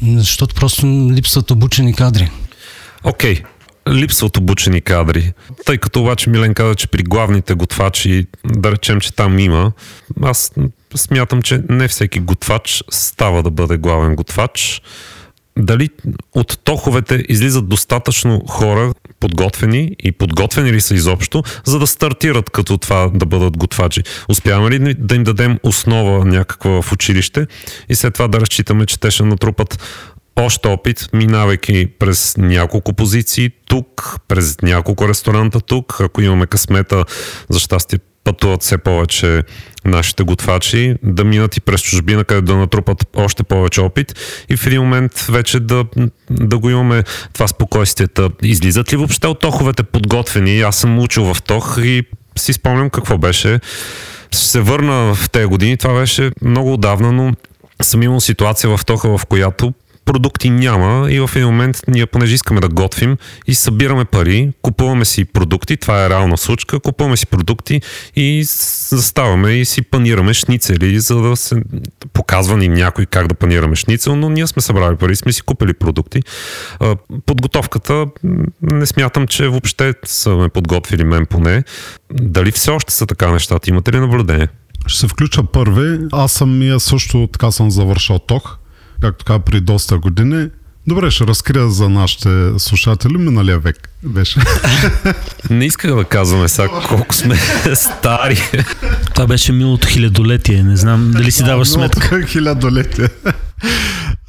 защото 0.02 0.54
просто 0.54 0.86
липсват 0.86 1.50
обучени 1.50 1.94
кадри. 1.94 2.30
Окей, 3.04 3.34
okay. 3.34 3.44
Липсват 3.88 4.36
обучени 4.36 4.80
кадри. 4.80 5.32
Тъй 5.66 5.78
като 5.78 6.00
обаче 6.00 6.30
Милен 6.30 6.54
каза, 6.54 6.74
че 6.74 6.86
при 6.86 7.02
главните 7.02 7.54
готвачи, 7.54 8.26
да 8.44 8.72
речем, 8.72 9.00
че 9.00 9.14
там 9.14 9.38
има, 9.38 9.72
аз 10.22 10.52
смятам, 10.94 11.42
че 11.42 11.62
не 11.68 11.88
всеки 11.88 12.20
готвач 12.20 12.84
става 12.90 13.42
да 13.42 13.50
бъде 13.50 13.76
главен 13.76 14.14
готвач. 14.14 14.82
Дали 15.58 15.88
от 16.34 16.58
тоховете 16.64 17.24
излизат 17.28 17.68
достатъчно 17.68 18.42
хора, 18.48 18.92
подготвени 19.20 19.96
и 20.02 20.12
подготвени 20.12 20.72
ли 20.72 20.80
са 20.80 20.94
изобщо, 20.94 21.42
за 21.64 21.78
да 21.78 21.86
стартират 21.86 22.50
като 22.50 22.78
това 22.78 23.10
да 23.14 23.26
бъдат 23.26 23.56
готвачи? 23.56 24.02
Успяваме 24.28 24.70
ли 24.70 24.94
да 24.98 25.14
им 25.14 25.24
дадем 25.24 25.58
основа 25.62 26.24
някаква 26.24 26.82
в 26.82 26.92
училище 26.92 27.46
и 27.88 27.94
след 27.94 28.14
това 28.14 28.28
да 28.28 28.40
разчитаме, 28.40 28.86
че 28.86 29.00
те 29.00 29.10
ще 29.10 29.22
натрупат 29.22 29.78
още 30.38 30.68
опит, 30.68 31.08
минавайки 31.12 31.86
през 31.98 32.36
няколко 32.36 32.92
позиции 32.92 33.50
тук, 33.66 34.16
през 34.28 34.56
няколко 34.62 35.08
ресторанта 35.08 35.60
тук, 35.60 35.96
ако 36.00 36.22
имаме 36.22 36.46
късмета, 36.46 37.04
за 37.48 37.58
щастие 37.58 37.98
пътуват 38.24 38.62
все 38.62 38.78
повече 38.78 39.42
нашите 39.84 40.22
готвачи, 40.22 40.94
да 41.02 41.24
минат 41.24 41.56
и 41.56 41.60
през 41.60 41.82
чужбина, 41.82 42.24
където 42.24 42.44
да 42.44 42.56
натрупат 42.56 43.06
още 43.16 43.42
повече 43.42 43.80
опит 43.80 44.14
и 44.48 44.56
в 44.56 44.66
един 44.66 44.80
момент 44.80 45.18
вече 45.18 45.60
да, 45.60 45.84
да 46.30 46.58
го 46.58 46.70
имаме 46.70 47.02
това 47.32 47.48
спокойствието. 47.48 48.30
Излизат 48.42 48.92
ли 48.92 48.96
въобще 48.96 49.26
от 49.26 49.40
тоховете 49.40 49.82
подготвени? 49.82 50.60
Аз 50.60 50.76
съм 50.76 50.98
учил 50.98 51.34
в 51.34 51.42
тох 51.42 51.78
и 51.82 52.02
си 52.36 52.52
спомням 52.52 52.90
какво 52.90 53.18
беше. 53.18 53.60
Се 54.32 54.60
върна 54.60 55.14
в 55.14 55.30
тези 55.30 55.46
години, 55.46 55.76
това 55.76 55.94
беше 55.94 56.30
много 56.42 56.72
отдавна, 56.72 57.12
но 57.12 57.32
съм 57.82 58.02
имал 58.02 58.20
ситуация 58.20 58.76
в 58.76 58.84
тоха, 58.84 59.18
в 59.18 59.26
която 59.26 59.72
продукти 60.08 60.50
няма 60.50 61.10
и 61.10 61.20
в 61.20 61.30
един 61.34 61.46
момент 61.46 61.80
ние, 61.88 62.06
понеже 62.06 62.34
искаме 62.34 62.60
да 62.60 62.68
готвим 62.68 63.16
и 63.46 63.54
събираме 63.54 64.04
пари, 64.04 64.50
купуваме 64.62 65.04
си 65.04 65.24
продукти, 65.24 65.76
това 65.76 66.04
е 66.04 66.10
реална 66.10 66.36
случка, 66.36 66.80
купуваме 66.80 67.16
си 67.16 67.26
продукти 67.26 67.80
и 68.16 68.44
заставаме 68.88 69.52
и 69.52 69.64
си 69.64 69.82
панираме 69.82 70.34
шницели, 70.34 71.00
за 71.00 71.20
да 71.20 71.36
се 71.36 71.56
показва 72.12 72.56
ни 72.56 72.68
някой 72.68 73.06
как 73.06 73.26
да 73.26 73.34
панираме 73.34 73.76
шницел, 73.76 74.16
но 74.16 74.28
ние 74.28 74.46
сме 74.46 74.62
събрали 74.62 74.96
пари, 74.96 75.16
сме 75.16 75.32
си 75.32 75.42
купили 75.42 75.74
продукти. 75.74 76.22
Подготовката 77.26 78.06
не 78.62 78.86
смятам, 78.86 79.26
че 79.26 79.48
въобще 79.48 79.94
са 80.04 80.30
ме 80.30 80.48
подготвили 80.48 81.04
мен 81.04 81.26
поне. 81.26 81.64
Дали 82.12 82.52
все 82.52 82.70
още 82.70 82.92
са 82.92 83.06
така 83.06 83.32
нещата? 83.32 83.70
Имате 83.70 83.92
ли 83.92 84.00
наблюдение? 84.00 84.48
Ще 84.86 85.00
се 85.00 85.08
включа 85.08 85.42
първи. 85.42 85.98
Аз 86.12 86.32
самия 86.32 86.80
също 86.80 87.28
така 87.32 87.50
съм 87.50 87.70
завършал 87.70 88.18
ток, 88.18 88.58
както 89.00 89.24
така 89.24 89.38
при 89.38 89.60
доста 89.60 89.98
години. 89.98 90.48
Добре, 90.86 91.10
ще 91.10 91.26
разкрия 91.26 91.70
за 91.70 91.88
нашите 91.88 92.50
слушатели. 92.58 93.18
Миналия 93.18 93.58
век 93.58 93.88
беше. 94.02 94.40
Не 95.50 95.64
исках 95.64 95.94
да 95.94 96.04
казваме 96.04 96.48
сега 96.48 96.68
колко 96.88 97.14
сме 97.14 97.36
стари. 97.74 98.38
Това 99.14 99.26
беше 99.26 99.52
миналото 99.52 99.88
хилядолетие. 99.88 100.62
Не 100.62 100.76
знам 100.76 101.10
дали 101.10 101.30
си 101.30 101.44
даваш 101.44 101.68
сметка. 101.68 102.22
Хилядолетие. 102.26 103.08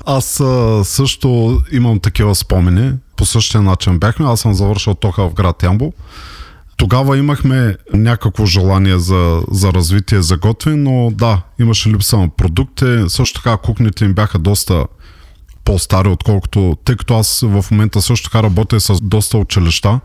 Аз 0.06 0.42
също 0.84 1.60
имам 1.72 2.00
такива 2.00 2.36
спомени. 2.36 2.92
По 3.16 3.26
същия 3.26 3.62
начин 3.62 4.00
бяхме. 4.00 4.26
Аз 4.26 4.40
съм 4.40 4.54
завършил 4.54 4.94
тока 4.94 5.24
в 5.24 5.34
град 5.34 5.64
Ямбол. 5.64 5.94
Тогава 6.80 7.18
имахме 7.18 7.76
някакво 7.94 8.46
желание 8.46 9.00
за, 9.00 9.42
за 9.52 9.74
развитие, 9.74 10.22
за 10.22 10.38
готвене, 10.38 10.78
но 10.78 11.12
да, 11.12 11.42
имаше 11.60 11.90
липса 11.90 12.18
на 12.18 12.30
продукти. 12.30 12.86
Също 13.08 13.42
така 13.42 13.58
кухните 13.58 14.06
им 14.06 14.14
бяха 14.14 14.40
доста 14.40 14.86
по-стари, 15.66 16.08
отколкото, 16.10 16.78
тъй 16.86 16.96
като 16.96 17.18
аз 17.18 17.42
в 17.44 17.66
момента 17.72 18.02
също 18.02 18.30
така 18.30 18.44
работя 18.44 18.80
с 18.80 19.02
доста 19.02 19.38
училища. 19.38 20.00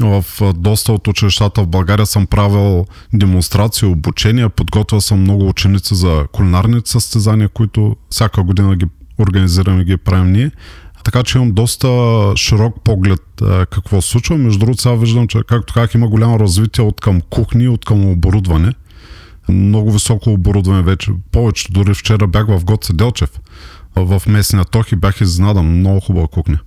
В 0.00 0.24
доста 0.54 0.92
от 0.92 1.08
училищата 1.08 1.62
в 1.62 1.66
България 1.66 2.06
съм 2.06 2.26
правил 2.26 2.86
демонстрации, 3.12 3.88
обучения, 3.88 4.48
подготвил 4.48 5.00
съм 5.00 5.20
много 5.20 5.48
ученици 5.48 5.94
за 5.94 6.24
кулинарните 6.32 6.90
състезания, 6.90 7.48
които 7.48 7.96
всяка 8.10 8.42
година 8.42 8.76
ги 8.76 8.86
организираме 9.18 9.82
и 9.82 9.84
ги 9.84 9.96
правим 9.96 10.32
ние. 10.32 10.50
Така 11.04 11.22
че 11.22 11.38
имам 11.38 11.52
доста 11.52 11.88
широк 12.36 12.80
поглед 12.84 13.22
а, 13.42 13.66
какво 13.66 14.02
се 14.02 14.08
случва. 14.08 14.38
Между 14.38 14.58
другото, 14.58 14.82
сега 14.82 14.94
виждам, 14.94 15.28
че 15.28 15.38
както 15.48 15.74
как 15.74 15.94
има 15.94 16.08
голямо 16.08 16.40
развитие 16.40 16.84
от 16.84 17.00
към 17.00 17.20
кухни, 17.20 17.68
от 17.68 17.84
към 17.84 18.06
оборудване. 18.06 18.74
Много 19.48 19.92
високо 19.92 20.30
оборудване 20.30 20.82
вече. 20.82 21.10
Повечето, 21.32 21.72
дори 21.72 21.94
вчера 21.94 22.26
бях 22.26 22.46
в 22.46 22.64
Гоце 22.64 22.92
Делчев, 22.92 23.30
в 23.96 24.22
местния 24.26 24.64
тох 24.64 24.92
и 24.92 24.96
бях 24.96 25.20
изненадан. 25.20 25.66
Много 25.66 26.00
хубава 26.00 26.26
кухня. 26.26 26.58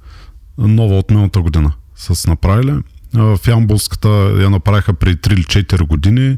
Нова 0.58 0.98
от 0.98 1.10
миналата 1.10 1.42
година 1.42 1.74
с 1.96 2.28
направили. 2.28 2.74
В 3.14 3.40
Ямбулската 3.48 4.10
я 4.42 4.50
направиха 4.50 4.94
преди 4.94 5.18
3 5.18 5.34
или 5.34 5.44
4 5.44 5.88
години. 5.88 6.38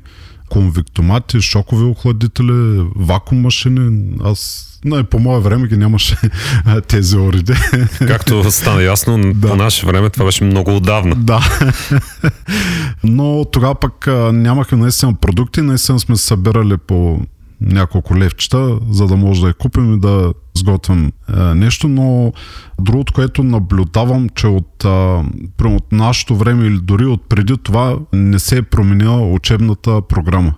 Конвектомати, 0.49 1.41
шокови 1.41 1.83
охладители, 1.85 2.87
вакуум 2.95 3.41
машини. 3.41 4.15
Аз 4.23 4.65
не, 4.85 5.03
по 5.03 5.19
мое 5.19 5.39
време 5.39 5.67
ги 5.67 5.77
нямаше 5.77 6.15
тези 6.87 7.17
уреди. 7.17 7.53
Както 7.97 8.51
стана 8.51 8.83
ясно, 8.83 9.33
Да. 9.33 9.47
по 9.47 9.55
наше 9.55 9.85
време 9.85 10.09
това 10.09 10.25
беше 10.25 10.43
много 10.43 10.75
отдавна. 10.75 11.15
Да. 11.15 11.39
Но 13.03 13.45
тогава 13.45 13.75
пък 13.75 14.07
нямахме 14.33 14.77
наистина 14.77 15.13
продукти, 15.13 15.61
наистина 15.61 15.99
сме 15.99 16.15
събирали 16.15 16.77
по 16.77 17.21
няколко 17.61 18.17
левчета, 18.17 18.79
за 18.89 19.07
да 19.07 19.15
може 19.15 19.41
да 19.41 19.47
я 19.47 19.53
купим 19.53 19.93
и 19.93 19.99
да 19.99 20.33
сготвим 20.57 21.11
а, 21.27 21.55
нещо, 21.55 21.87
но 21.87 22.33
другото, 22.81 23.13
което 23.13 23.43
наблюдавам, 23.43 24.29
че 24.29 24.47
от, 24.47 24.85
а, 24.85 25.23
прямо 25.57 25.75
от 25.75 25.91
нашето 25.91 26.35
време 26.35 26.67
или 26.67 26.79
дори 26.79 27.05
от 27.05 27.29
преди 27.29 27.57
това 27.57 27.97
не 28.13 28.39
се 28.39 28.57
е 28.57 28.61
променила 28.61 29.33
учебната 29.33 30.01
програма, 30.01 30.53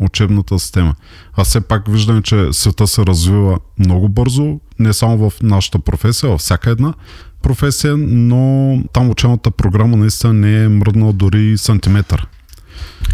учебната 0.00 0.58
система. 0.58 0.94
А 1.36 1.44
все 1.44 1.60
пак 1.60 1.88
виждаме, 1.88 2.22
че 2.22 2.48
света 2.52 2.86
се 2.86 3.06
развива 3.06 3.58
много 3.78 4.08
бързо, 4.08 4.60
не 4.78 4.92
само 4.92 5.30
в 5.30 5.42
нашата 5.42 5.78
професия, 5.78 6.30
във 6.30 6.40
всяка 6.40 6.70
една 6.70 6.94
професия, 7.42 7.96
но 7.96 8.78
там 8.92 9.10
учебната 9.10 9.50
програма 9.50 9.96
наистина 9.96 10.32
не 10.32 10.64
е 10.64 10.68
мръднала 10.68 11.12
дори 11.12 11.58
сантиметър. 11.58 12.28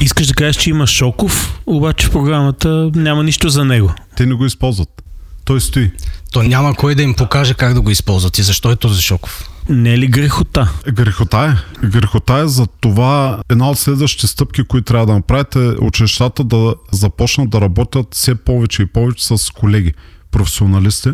Искаш 0.00 0.26
да 0.26 0.34
кажеш, 0.34 0.56
че 0.56 0.70
има 0.70 0.86
Шоков, 0.86 1.60
обаче 1.66 2.06
в 2.06 2.10
програмата 2.10 2.90
няма 2.94 3.22
нищо 3.22 3.48
за 3.48 3.64
него. 3.64 3.94
Те 4.16 4.26
не 4.26 4.34
го 4.34 4.46
използват. 4.46 5.02
Той 5.44 5.60
стои. 5.60 5.90
То 6.32 6.42
няма 6.42 6.74
кой 6.74 6.94
да 6.94 7.02
им 7.02 7.14
покаже 7.14 7.54
как 7.54 7.74
да 7.74 7.80
го 7.80 7.90
използват 7.90 8.38
и 8.38 8.42
защо 8.42 8.70
е 8.70 8.76
този 8.76 9.02
Шоков. 9.02 9.48
Не 9.68 9.92
е 9.92 9.98
ли 9.98 10.06
грехота? 10.06 10.72
Грехота 10.92 11.56
е. 11.82 11.86
Грехота 11.86 12.34
е 12.34 12.48
за 12.48 12.66
това 12.66 13.42
една 13.50 13.70
от 13.70 13.78
следващите 13.78 14.26
стъпки, 14.26 14.64
които 14.64 14.84
трябва 14.84 15.06
да 15.06 15.12
направите, 15.12 15.58
училищата 15.58 16.44
да 16.44 16.74
започнат 16.92 17.50
да 17.50 17.60
работят 17.60 18.06
все 18.14 18.34
повече 18.34 18.82
и 18.82 18.86
повече 18.86 19.26
с 19.26 19.50
колеги, 19.50 19.92
професионалисти, 20.30 21.08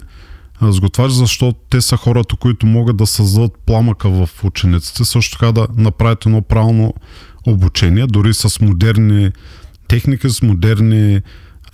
а, 0.60 0.72
с 0.72 0.80
готвачи, 0.80 1.14
защото 1.14 1.58
те 1.70 1.80
са 1.80 1.96
хората, 1.96 2.36
които 2.36 2.66
могат 2.66 2.96
да 2.96 3.06
създадат 3.06 3.52
пламъка 3.66 4.08
в 4.08 4.28
учениците, 4.44 5.04
също 5.04 5.38
така 5.38 5.52
да 5.52 5.66
направят 5.76 6.26
едно 6.26 6.42
правилно 6.42 6.94
обучение, 7.50 8.06
дори 8.06 8.34
с 8.34 8.60
модерни 8.60 9.30
техники, 9.88 10.30
с 10.30 10.42
модерни 10.42 11.20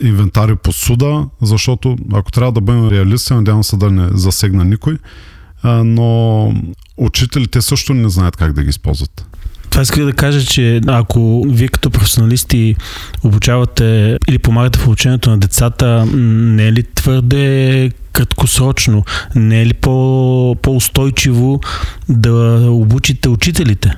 инвентари 0.00 0.56
по 0.56 0.72
суда, 0.72 1.26
защото 1.42 1.96
ако 2.12 2.32
трябва 2.32 2.52
да 2.52 2.60
бъдем 2.60 2.88
реалисти, 2.88 3.34
надявам 3.34 3.64
се 3.64 3.76
да 3.76 3.90
не 3.90 4.08
засегна 4.12 4.64
никой, 4.64 4.98
но 5.64 6.52
учителите 6.96 7.62
също 7.62 7.94
не 7.94 8.08
знаят 8.08 8.36
как 8.36 8.52
да 8.52 8.62
ги 8.62 8.70
използват. 8.70 9.26
Това 9.70 9.82
исках 9.82 10.04
да 10.04 10.12
кажа, 10.12 10.46
че 10.46 10.80
ако 10.86 11.46
вие 11.48 11.68
като 11.68 11.90
професионалисти 11.90 12.76
обучавате 13.24 14.18
или 14.28 14.38
помагате 14.38 14.78
в 14.78 14.86
обучението 14.86 15.30
на 15.30 15.38
децата, 15.38 16.06
не 16.16 16.66
е 16.66 16.72
ли 16.72 16.82
твърде 16.94 17.90
краткосрочно, 18.12 19.04
не 19.34 19.62
е 19.62 19.66
ли 19.66 19.74
по, 19.74 20.56
по-устойчиво 20.62 21.60
да 22.08 22.66
обучите 22.70 23.28
учителите? 23.28 23.94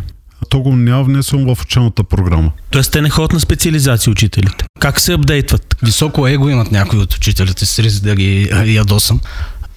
То 0.48 0.60
го 0.60 0.76
няма 0.76 1.04
внесено 1.04 1.54
в 1.54 1.62
учебната 1.62 2.04
програма. 2.04 2.52
Тоест 2.70 2.92
те 2.92 3.00
не 3.00 3.10
ходят 3.10 3.32
на 3.32 3.40
специализация 3.40 4.10
учителите. 4.10 4.64
Как 4.80 5.00
се 5.00 5.12
апдейтват? 5.12 5.76
Високо 5.82 6.26
его 6.26 6.48
имат 6.48 6.72
някои 6.72 6.98
от 6.98 7.14
учителите, 7.14 7.66
с 7.66 7.78
риск 7.78 8.02
да 8.02 8.14
ги 8.14 8.50
ядосам. 8.64 9.20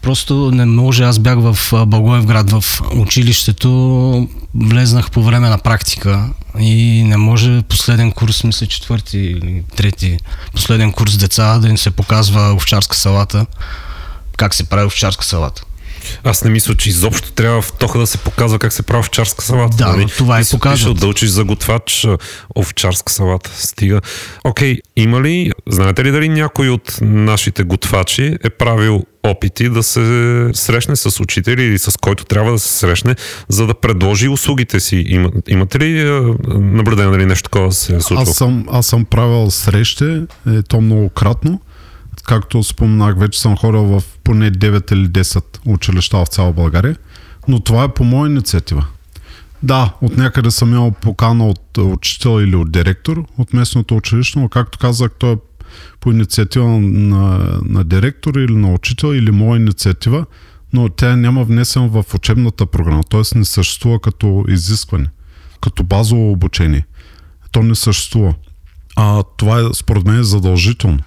Просто 0.01 0.51
не 0.51 0.65
може. 0.65 1.03
Аз 1.03 1.19
бях 1.19 1.37
в 1.39 1.85
Благоевград 1.85 2.51
в 2.51 2.81
училището, 2.95 4.27
влезнах 4.55 5.11
по 5.11 5.23
време 5.23 5.49
на 5.49 5.57
практика 5.57 6.29
и 6.59 7.03
не 7.03 7.17
може 7.17 7.61
последен 7.61 8.11
курс, 8.11 8.43
мисля 8.43 8.67
четвърти 8.67 9.17
или 9.17 9.63
трети, 9.75 10.17
последен 10.53 10.91
курс 10.91 11.17
деца 11.17 11.59
да 11.59 11.69
им 11.69 11.77
се 11.77 11.91
показва 11.91 12.53
овчарска 12.53 12.95
салата, 12.95 13.45
как 14.37 14.53
се 14.55 14.63
прави 14.63 14.85
овчарска 14.85 15.25
салата. 15.25 15.63
Аз 16.23 16.43
не 16.43 16.49
мисля, 16.49 16.75
че 16.75 16.89
изобщо 16.89 17.31
трябва 17.31 17.61
в 17.61 17.71
тоха 17.71 17.99
да 17.99 18.07
се 18.07 18.17
показва 18.17 18.59
как 18.59 18.73
се 18.73 18.83
прави 18.83 18.99
овчарска 18.99 19.43
салата. 19.43 19.77
Да, 19.77 19.87
нали? 19.87 20.07
това 20.17 20.41
показват. 20.51 20.73
отишъл 20.73 20.93
да 20.93 21.07
учиш 21.07 21.29
за 21.29 21.43
готвач 21.43 22.07
овчарска 22.55 23.11
салата. 23.11 23.51
Стига. 23.53 24.01
Окей, 24.43 24.77
има 24.95 25.21
ли, 25.21 25.51
знаете 25.69 26.03
ли 26.03 26.11
дали 26.11 26.29
някой 26.29 26.69
от 26.69 26.97
нашите 27.01 27.63
готвачи 27.63 28.37
е 28.43 28.49
правил 28.49 29.05
опити 29.23 29.69
да 29.69 29.83
се 29.83 30.49
срещне 30.53 30.95
с 30.95 31.19
учители 31.19 31.63
или 31.63 31.77
с 31.77 31.97
който 31.97 32.25
трябва 32.25 32.51
да 32.51 32.59
се 32.59 32.69
срещне, 32.69 33.15
за 33.49 33.67
да 33.67 33.73
предложи 33.73 34.27
услугите 34.27 34.79
си? 34.79 35.03
Има, 35.07 35.29
имате 35.47 35.79
ли 35.79 36.03
наблюдение 36.47 37.11
дали 37.11 37.25
нещо 37.25 37.43
такова 37.43 37.71
се 37.71 37.95
е 37.95 38.01
случвало? 38.01 38.29
Аз 38.29 38.37
съм, 38.37 38.65
аз 38.71 38.87
съм 38.87 39.05
правил 39.05 39.51
срещи, 39.51 40.21
е, 40.47 40.61
то 40.67 40.81
многократно. 40.81 41.59
Както 42.29 42.63
споменах, 42.63 43.17
вече 43.17 43.41
съм 43.41 43.57
ходил 43.57 43.83
в 43.83 44.03
поне 44.23 44.51
9 44.51 44.93
или 44.93 45.07
10 45.07 45.43
училища 45.65 46.17
в 46.17 46.27
цяла 46.27 46.53
България, 46.53 46.95
но 47.47 47.59
това 47.59 47.83
е 47.83 47.93
по 47.93 48.03
моя 48.03 48.29
инициатива. 48.29 48.85
Да, 49.63 49.93
от 50.01 50.17
някъде 50.17 50.51
съм 50.51 50.73
имал 50.73 50.91
покана 50.91 51.47
от 51.47 51.77
учител 51.77 52.41
или 52.41 52.55
от 52.55 52.71
директор 52.71 53.25
от 53.37 53.53
местното 53.53 53.95
училище, 53.95 54.39
но 54.39 54.49
както 54.49 54.77
казах, 54.77 55.11
то 55.19 55.31
е 55.31 55.37
по 55.99 56.11
инициатива 56.11 56.67
на, 56.67 57.49
на 57.65 57.83
директор 57.83 58.35
или 58.35 58.55
на 58.55 58.73
учител 58.73 59.07
или 59.07 59.31
моя 59.31 59.59
инициатива, 59.59 60.25
но 60.73 60.89
тя 60.89 61.15
няма 61.15 61.43
внесен 61.43 61.87
в 61.87 62.05
учебната 62.15 62.65
програма, 62.65 63.03
т.е. 63.03 63.37
не 63.37 63.45
съществува 63.45 63.99
като 63.99 64.45
изискване, 64.47 65.09
като 65.61 65.83
базово 65.83 66.31
обучение. 66.31 66.85
То 67.51 67.63
не 67.63 67.75
съществува. 67.75 68.33
А 68.95 69.23
това 69.37 69.59
е 69.59 69.63
според 69.73 70.05
мен 70.05 70.23
задължително. 70.23 70.99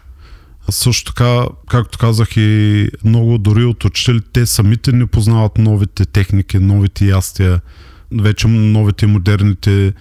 Също 0.72 1.12
така, 1.12 1.46
както 1.68 1.98
казах 1.98 2.36
и 2.36 2.88
много 3.04 3.38
дори 3.38 3.64
от 3.64 3.84
учителите, 3.84 4.28
те 4.32 4.46
самите 4.46 4.92
не 4.92 5.06
познават 5.06 5.58
новите 5.58 6.06
техники, 6.06 6.58
новите 6.58 7.06
ястия, 7.06 7.60
вече 8.20 8.48
новите 8.48 9.06
модерните 9.06 9.92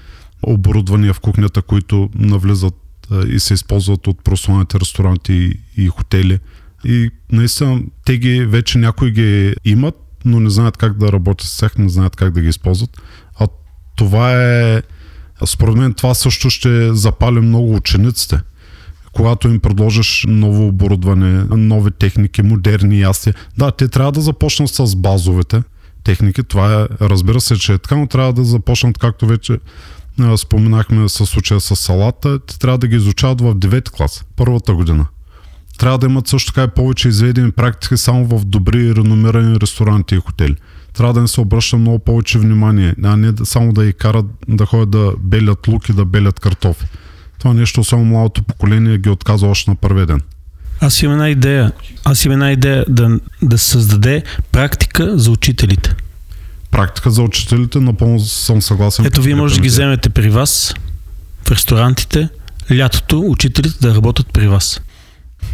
оборудвания 0.42 1.14
в 1.14 1.20
кухнята, 1.20 1.62
които 1.62 2.10
навлизат 2.16 2.74
и 3.28 3.40
се 3.40 3.54
използват 3.54 4.08
от 4.08 4.24
прословните 4.24 4.80
ресторанти 4.80 5.34
и, 5.34 5.84
и 5.84 5.88
хотели. 5.88 6.40
И 6.86 7.10
наистина 7.32 7.82
те 8.06 8.18
ги, 8.18 8.46
вече 8.46 8.78
някои 8.78 9.12
ги 9.12 9.56
имат, 9.66 9.96
но 10.26 10.40
не 10.40 10.50
знаят 10.50 10.78
как 10.78 10.98
да 10.98 11.12
работят 11.12 11.48
с 11.48 11.58
тях, 11.58 11.78
не 11.78 11.90
знаят 11.90 12.16
как 12.16 12.34
да 12.34 12.42
ги 12.42 12.48
използват. 12.48 13.02
А 13.40 13.48
това 13.96 14.44
е, 14.44 14.82
според 15.46 15.76
мен 15.76 15.94
това 15.94 16.14
също 16.14 16.50
ще 16.50 16.94
запали 16.94 17.40
много 17.40 17.76
учениците. 17.76 18.40
Когато 19.14 19.48
им 19.48 19.60
предложиш 19.60 20.26
ново 20.28 20.68
оборудване, 20.68 21.44
нови 21.50 21.92
техники, 21.92 22.42
модерни 22.42 23.00
ястия. 23.00 23.34
Да, 23.58 23.72
те 23.72 23.88
трябва 23.88 24.12
да 24.12 24.22
започнат 24.22 24.70
с 24.70 24.96
базовете 24.96 25.64
техники. 26.04 26.44
Това 26.44 26.82
е, 26.82 26.88
разбира 27.02 27.42
се, 27.42 27.56
че 27.56 27.74
е 27.74 27.78
така, 27.78 27.96
но 27.96 28.08
трябва 28.08 28.34
да 28.34 28.44
започнат, 28.44 28.98
както 28.98 29.28
вече 29.28 29.58
споменахме 30.38 31.10
с 31.10 31.26
случая 31.26 31.60
с 31.60 31.76
салата, 31.76 32.40
те 32.40 32.60
трябва 32.60 32.78
да 32.78 32.88
ги 32.88 32.96
изучават 32.96 33.42
в 33.42 33.56
9 33.56 33.90
клас, 33.90 34.26
първата 34.36 34.74
година. 34.74 35.08
Трябва 35.78 35.98
да 35.98 36.06
имат 36.06 36.28
също 36.28 36.54
така 36.54 36.64
и 36.64 36.76
повече 36.76 37.08
изведени 37.08 37.52
практики 37.52 37.98
само 37.98 38.26
в 38.26 38.46
добри 38.46 38.86
и 38.86 38.96
реномирани 38.96 39.60
ресторанти 39.60 40.16
и 40.16 40.20
хотели. 40.20 40.56
Трябва 40.94 41.14
да 41.14 41.20
им 41.20 41.28
се 41.28 41.42
обръща 41.42 41.78
много 41.78 42.00
повече 42.00 42.40
внимание, 42.40 42.96
а 43.04 43.18
не 43.18 43.34
само 43.44 43.74
да 43.74 43.86
ги 43.86 43.94
карат 43.94 44.26
да 44.48 44.66
ходят 44.66 44.90
да 44.90 45.14
белят 45.20 45.68
лук 45.68 45.90
и 45.90 45.94
да 45.94 46.06
белят 46.06 46.40
картофи. 46.40 46.86
Това 47.42 47.54
нещо, 47.54 47.84
само 47.84 48.06
младото 48.06 48.44
поколение 48.44 48.98
ги 48.98 49.10
отказва 49.10 49.50
още 49.50 49.70
на 49.72 49.76
първия 49.76 50.06
ден. 50.06 50.22
Аз 50.80 51.02
имам 51.02 51.14
една 51.14 51.30
идея. 51.30 51.72
Аз 52.04 52.26
имам 52.26 52.34
една 52.34 52.52
идея 52.52 52.86
да, 52.90 53.20
да 53.42 53.58
се 53.58 53.70
създаде 53.70 54.24
практика 54.52 55.18
за 55.18 55.32
учителите. 55.32 55.96
Практика 56.72 57.12
за 57.12 57.22
учителите, 57.22 57.80
напълно 57.80 58.20
съм 58.20 58.62
съгласен. 58.62 59.06
Ето 59.06 59.22
вие 59.22 59.36
може 59.36 59.56
да 59.56 59.62
ги 59.62 59.68
Подкрепям 59.68 59.86
вземете 59.86 60.10
при 60.10 60.30
вас 60.30 60.74
в 61.48 61.52
ресторантите, 61.52 62.30
лятото 62.74 63.20
учителите 63.20 63.78
да 63.82 63.96
работят 63.96 64.28
при 64.34 64.48
вас. 64.48 64.82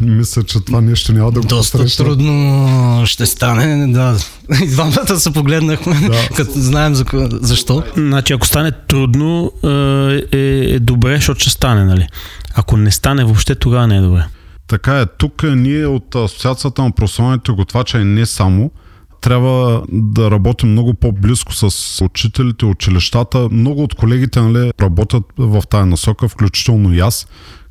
Мисля, 0.02 0.44
че 0.44 0.60
това 0.66 0.82
нещо 0.82 1.14
няма 1.14 1.32
да 1.32 1.42
го 1.42 1.48
Доста 1.48 1.78
посрещна. 1.78 2.06
трудно 2.06 3.02
ще 3.06 3.26
стане, 3.26 3.94
да. 3.94 4.18
И 4.64 4.68
двамата 4.68 5.20
се 5.20 5.34
погледнахме, 5.34 5.96
Да. 6.10 6.36
като 6.36 6.52
знаем 6.56 6.96
за, 6.96 7.06
защо. 7.32 7.84
Значи 7.98 8.34
ако 8.34 8.48
стане 8.48 8.72
трудно 8.72 9.52
е, 9.64 10.38
е 10.76 10.80
добре, 10.80 11.16
защото 11.16 11.40
ще 11.40 11.50
стане, 11.50 11.84
нали? 11.84 12.08
Ако 12.56 12.78
не 12.78 12.92
стане 12.92 13.24
въобще, 13.24 13.56
тогава 13.56 13.88
не 13.88 13.98
е 13.98 14.02
добре. 14.02 14.26
Така 14.68 15.00
е. 15.00 15.06
Тук 15.06 15.44
ние 15.44 15.86
от 15.86 16.16
Асоциацията 16.16 16.82
на 16.84 16.92
професионалните 16.92 17.52
готвачи 17.52 17.98
и 17.98 18.04
не 18.04 18.26
само, 18.26 18.72
трябва 19.22 19.84
да 19.92 20.32
работим 20.32 20.72
много 20.72 20.94
по-близко 20.94 21.54
с 21.56 21.72
учителите, 22.06 22.66
училищата. 22.66 23.48
Много 23.52 23.84
от 23.84 23.96
колегите 23.96 24.42
нали, 24.42 24.72
работят 24.82 25.24
в 25.38 25.64
тая 25.70 25.86
насока, 25.86 26.30
включително 26.30 26.94
и 26.94 27.00
аз, 27.00 27.28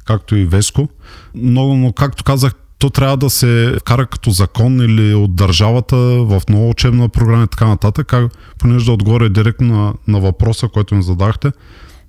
както 0.07 0.37
и 0.37 0.45
Веско. 0.45 0.89
Но, 1.35 1.77
но 1.77 1.93
както 1.93 2.25
казах, 2.25 2.55
то 2.79 2.91
трябва 2.91 3.17
да 3.17 3.31
се 3.31 3.77
вкара 3.81 4.07
като 4.07 4.31
закон 4.31 4.81
или 4.81 5.15
от 5.15 5.35
държавата 5.35 5.97
в 5.97 6.43
нова 6.49 6.69
учебна 6.69 7.09
програма 7.09 7.45
и 7.45 7.47
така 7.47 7.67
нататък, 7.67 8.07
как, 8.07 8.33
понеже 8.59 8.85
да 8.85 8.93
отгоре 8.93 9.29
директно 9.29 9.77
на, 9.77 9.95
на 10.09 10.21
въпроса, 10.21 10.69
който 10.69 10.95
ми 10.95 11.03
задахте. 11.03 11.53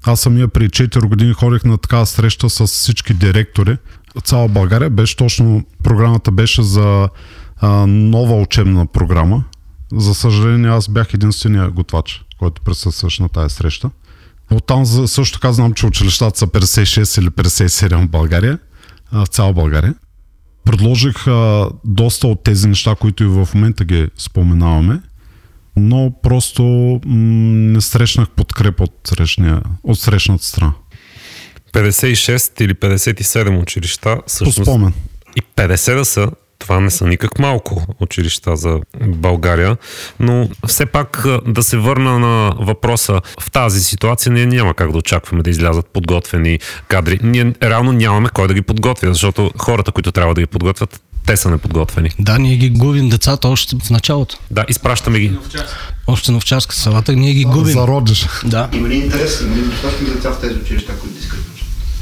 Аз 0.06 0.20
самия 0.20 0.48
при 0.48 0.70
4 0.70 1.08
години 1.08 1.34
ходих 1.34 1.64
на 1.64 1.78
такава 1.78 2.06
среща 2.06 2.50
с 2.50 2.68
всички 2.68 3.14
директори. 3.14 3.78
Цяла 4.24 4.48
България 4.48 4.90
беше 4.90 5.18
точно, 5.18 5.64
програмата 5.84 6.32
беше 6.32 6.64
за 6.64 7.10
а, 7.58 7.88
нова 7.88 8.42
учебна 8.42 8.88
програма. 8.88 9.44
За 9.94 10.14
съжаление 10.14 10.70
аз 10.70 10.90
бях 10.90 11.14
единствения 11.14 11.70
готвач, 11.70 12.26
който 12.40 12.62
присъстваше 12.62 13.22
на 13.22 13.30
тази 13.30 13.56
среща. 13.56 13.90
Оттам 14.52 14.86
също 14.86 15.40
така 15.40 15.54
знам, 15.54 15.74
че 15.74 15.86
училищата 15.86 16.40
са 16.40 16.48
56 16.48 17.22
или 17.22 17.30
57 17.30 18.06
в 18.06 18.10
България, 18.10 18.60
в 19.12 19.26
цяла 19.28 19.54
България. 19.54 19.96
Предложих 20.66 21.28
а, 21.28 21.70
доста 21.86 22.28
от 22.28 22.44
тези 22.44 22.68
неща, 22.68 22.96
които 22.96 23.24
и 23.24 23.28
в 23.28 23.50
момента 23.56 23.86
ги 23.86 24.08
споменаваме, 24.18 25.00
но 25.76 26.14
просто 26.24 26.64
м- 27.06 27.16
не 27.74 27.82
срещнах 27.82 28.30
подкрепа 28.30 28.84
от, 28.84 28.94
срещния, 29.08 29.62
от 29.84 30.00
срещната 30.00 30.44
страна. 30.46 30.74
56 31.74 32.62
или 32.62 32.74
57 32.74 33.62
училища, 33.62 34.16
По 34.16 34.24
всъщност 34.28 34.62
спомен. 34.64 34.94
и 35.36 35.42
50 35.56 35.96
да 35.96 36.06
са, 36.06 36.32
това 36.60 36.80
не 36.80 36.92
са 36.92 37.08
никак 37.08 37.40
малко 37.40 37.86
училища 38.00 38.56
за 38.56 38.80
България, 39.02 39.78
но 40.20 40.50
все 40.68 40.86
пак 40.86 41.26
да 41.48 41.64
се 41.64 41.78
върна 41.78 42.20
на 42.20 42.54
въпроса, 42.60 43.22
в 43.40 43.52
тази 43.52 43.84
ситуация 43.84 44.32
ние 44.32 44.46
няма 44.46 44.74
как 44.74 44.92
да 44.92 44.98
очакваме 44.98 45.44
да 45.44 45.50
излязат 45.50 45.86
подготвени 45.94 46.60
кадри. 46.88 47.20
Ние 47.24 47.54
реално 47.64 47.92
нямаме 47.92 48.30
кой 48.34 48.48
да 48.48 48.54
ги 48.54 48.62
подготвя, 48.62 49.08
защото 49.08 49.52
хората, 49.58 49.92
които 49.92 50.12
трябва 50.12 50.34
да 50.34 50.42
ги 50.42 50.48
подготвят, 50.48 51.02
те 51.26 51.38
са 51.38 51.50
неподготвени. 51.50 52.10
Да, 52.20 52.40
ние 52.40 52.56
ги 52.56 52.70
губим 52.70 53.10
децата 53.10 53.48
още 53.48 53.76
в 53.84 53.90
началото. 53.90 54.38
Да, 54.52 54.66
изпращаме 54.70 55.20
ги. 55.20 55.38
Още 56.08 56.32
на 56.32 56.38
овчарска 56.38 56.76
салата 56.76 57.14
ние 57.14 57.34
ги 57.34 57.44
губим. 57.44 57.74
Зародиш. 57.74 58.28
Да. 58.46 58.70
Има 58.74 58.88
ли 58.90 58.96
интерес? 58.96 59.42
Има 59.42 59.56
ли 59.56 59.62
достатъчно 59.62 60.08
деца 60.08 60.32
в 60.32 60.42
тези 60.42 60.54
училища, 60.60 61.00
които 61.00 61.16
да 61.16 61.20
искат? 61.20 61.40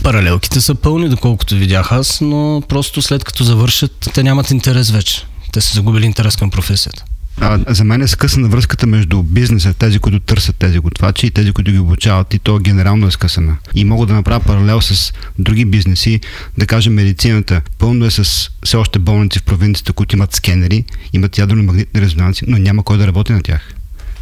Паралелките 0.06 0.62
са 0.62 0.76
пълни, 0.76 1.10
доколкото 1.10 1.56
видях 1.56 1.92
аз, 1.92 2.22
но 2.22 2.64
просто 2.70 3.02
след 3.02 3.24
като 3.24 3.44
завършат, 3.44 4.10
те 4.14 4.24
нямат 4.24 4.52
интерес 4.52 4.92
вече. 4.92 5.26
Те 5.54 5.62
са 5.62 5.74
загубили 5.74 6.06
интерес 6.06 6.36
към 6.36 6.50
професията. 6.50 7.04
А, 7.42 7.60
за 7.68 7.84
мен 7.84 8.02
е 8.02 8.08
скъсана 8.08 8.50
връзката 8.50 8.88
между 8.88 9.24
бизнеса, 9.24 9.74
тези, 9.74 10.00
които 10.00 10.20
търсят 10.20 10.56
тези 10.56 10.80
готвачи 10.80 11.28
и 11.28 11.32
тези, 11.32 11.52
които 11.52 11.72
ги 11.72 11.80
обучават 11.80 12.34
и 12.34 12.40
то 12.40 12.60
генерално 12.60 13.08
е 13.08 13.12
скъсана. 13.12 13.58
И 13.76 13.86
мога 13.86 14.06
да 14.06 14.14
направя 14.14 14.40
паралел 14.40 14.82
с 14.82 15.14
други 15.40 15.66
бизнеси, 15.66 16.20
да 16.58 16.66
кажем 16.66 16.94
медицината. 16.94 17.62
Пълно 17.78 18.06
е 18.06 18.12
с 18.12 18.50
все 18.66 18.78
още 18.78 19.00
болници 19.00 19.40
в 19.40 19.44
провинцията, 19.44 19.94
които 19.94 20.16
имат 20.16 20.36
скенери, 20.36 20.84
имат 21.14 21.38
ядрено-магнитни 21.38 22.02
резонанси, 22.02 22.46
но 22.48 22.58
няма 22.58 22.84
кой 22.84 22.98
да 22.98 23.08
работи 23.08 23.34
на 23.34 23.42
тях. 23.42 23.74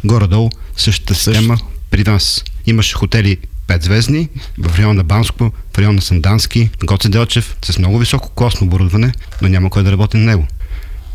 Горе-долу 0.04 0.50
същата 0.76 1.14
система 1.14 1.58
при 1.90 2.02
нас. 2.02 2.44
Имаше 2.66 2.94
хотели 2.94 3.38
5 3.68 3.84
звездни 3.84 4.28
в 4.58 4.78
района 4.78 4.94
на 4.94 5.04
Банско, 5.04 5.52
в 5.74 5.78
района 5.78 5.94
на 5.94 6.02
Сандански, 6.02 6.70
Гоце 6.84 7.08
Делчев, 7.08 7.56
с 7.64 7.78
много 7.78 7.98
високо 7.98 8.30
класно 8.30 8.66
оборудване, 8.66 9.12
но 9.42 9.48
няма 9.48 9.70
кой 9.70 9.82
да 9.82 9.92
работи 9.92 10.16
на 10.16 10.24
него. 10.24 10.46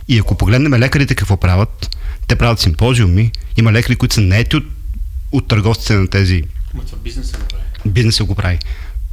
И 0.07 0.19
ако 0.19 0.37
погледнем 0.37 0.73
лекарите 0.73 1.15
какво 1.15 1.37
правят, 1.37 1.97
те 2.27 2.35
правят 2.35 2.59
симпозиуми, 2.59 3.31
има 3.57 3.71
лекари, 3.71 3.95
които 3.95 4.15
са 4.15 4.21
наети 4.21 4.55
от, 4.55 4.65
от 5.31 5.47
търговците 5.47 5.93
на 5.93 6.07
тези... 6.07 6.43
Бизнеса 7.85 8.23
го 8.23 8.35
прави. 8.35 8.59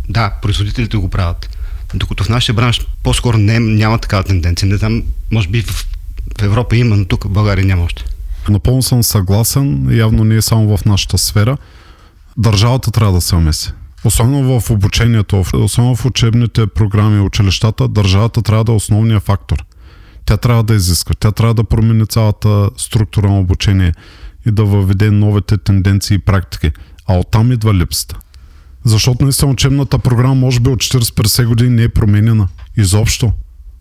Да, 0.09 0.31
производителите 0.43 0.97
го 0.97 1.09
правят. 1.09 1.57
Докато 1.95 2.25
в 2.25 2.29
нашия 2.29 2.55
бранш 2.55 2.87
по-скоро 3.03 3.39
не, 3.39 3.61
няма 3.61 3.99
такава 3.99 4.25
тенденция. 4.25 4.69
Не 4.69 4.77
знам, 4.77 5.03
може 5.31 5.49
би 5.49 5.63
в, 5.63 5.87
в 6.39 6.43
Европа 6.43 6.77
има, 6.77 6.97
но 6.97 7.05
тук 7.05 7.25
в 7.25 7.29
България 7.29 7.65
няма 7.65 7.83
още. 7.83 8.05
Напълно 8.49 8.83
съм 8.83 9.03
съгласен, 9.03 9.97
явно 9.99 10.25
не 10.25 10.37
е 10.37 10.43
само 10.43 10.77
в 10.77 10.85
нашата 10.85 11.19
сфера. 11.19 11.57
Държавата 12.39 12.91
трябва 12.91 13.13
да 13.13 13.21
се 13.21 13.37
меси. 13.37 13.73
Особено 14.05 14.61
в 14.61 14.71
обучението, 14.71 15.45
особено 15.55 15.97
в 15.97 16.05
учебните 16.05 16.67
програми 16.67 17.21
училищата, 17.21 17.89
държавата 17.89 18.43
трябва 18.43 18.65
да 18.65 18.73
е 18.73 18.75
основният 18.75 19.23
фактор. 19.23 19.65
Тя 20.25 20.37
трябва 20.37 20.63
да 20.63 20.75
изисква, 20.75 21.15
тя 21.21 21.33
трябва 21.33 21.55
да 21.55 21.65
промени 21.65 22.07
цялата 22.07 22.71
структура 22.77 23.29
на 23.29 23.39
обучение 23.39 23.93
и 24.47 24.51
да 24.51 24.65
въведе 24.65 25.11
новите 25.11 25.59
тенденции 25.59 26.15
и 26.15 26.19
практики. 26.19 26.71
А 27.07 27.19
оттам 27.19 27.53
идва 27.53 27.75
липсата. 27.75 28.17
Защото 28.85 29.25
наистина 29.25 29.51
учебната 29.51 29.99
програма 29.99 30.35
може 30.35 30.61
би 30.61 30.71
от 30.71 30.79
40-50 30.79 31.47
години 31.47 31.71
не 31.71 31.83
е 31.83 31.89
променена. 31.89 32.49
Изобщо. 32.77 33.33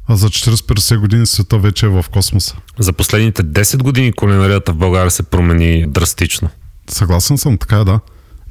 А 0.07 0.15
за 0.15 0.29
40-50 0.29 0.97
години 0.97 1.25
света 1.25 1.57
вече 1.57 1.85
е 1.85 1.89
в 1.89 2.05
космоса. 2.11 2.55
За 2.79 2.93
последните 2.93 3.43
10 3.43 3.83
години 3.83 4.13
кулинарията 4.13 4.73
в 4.73 4.77
България 4.77 5.11
се 5.11 5.23
промени 5.23 5.85
драстично. 5.87 6.49
Съгласен 6.89 7.37
съм, 7.37 7.57
така 7.57 7.77
е, 7.77 7.83
да. 7.83 7.99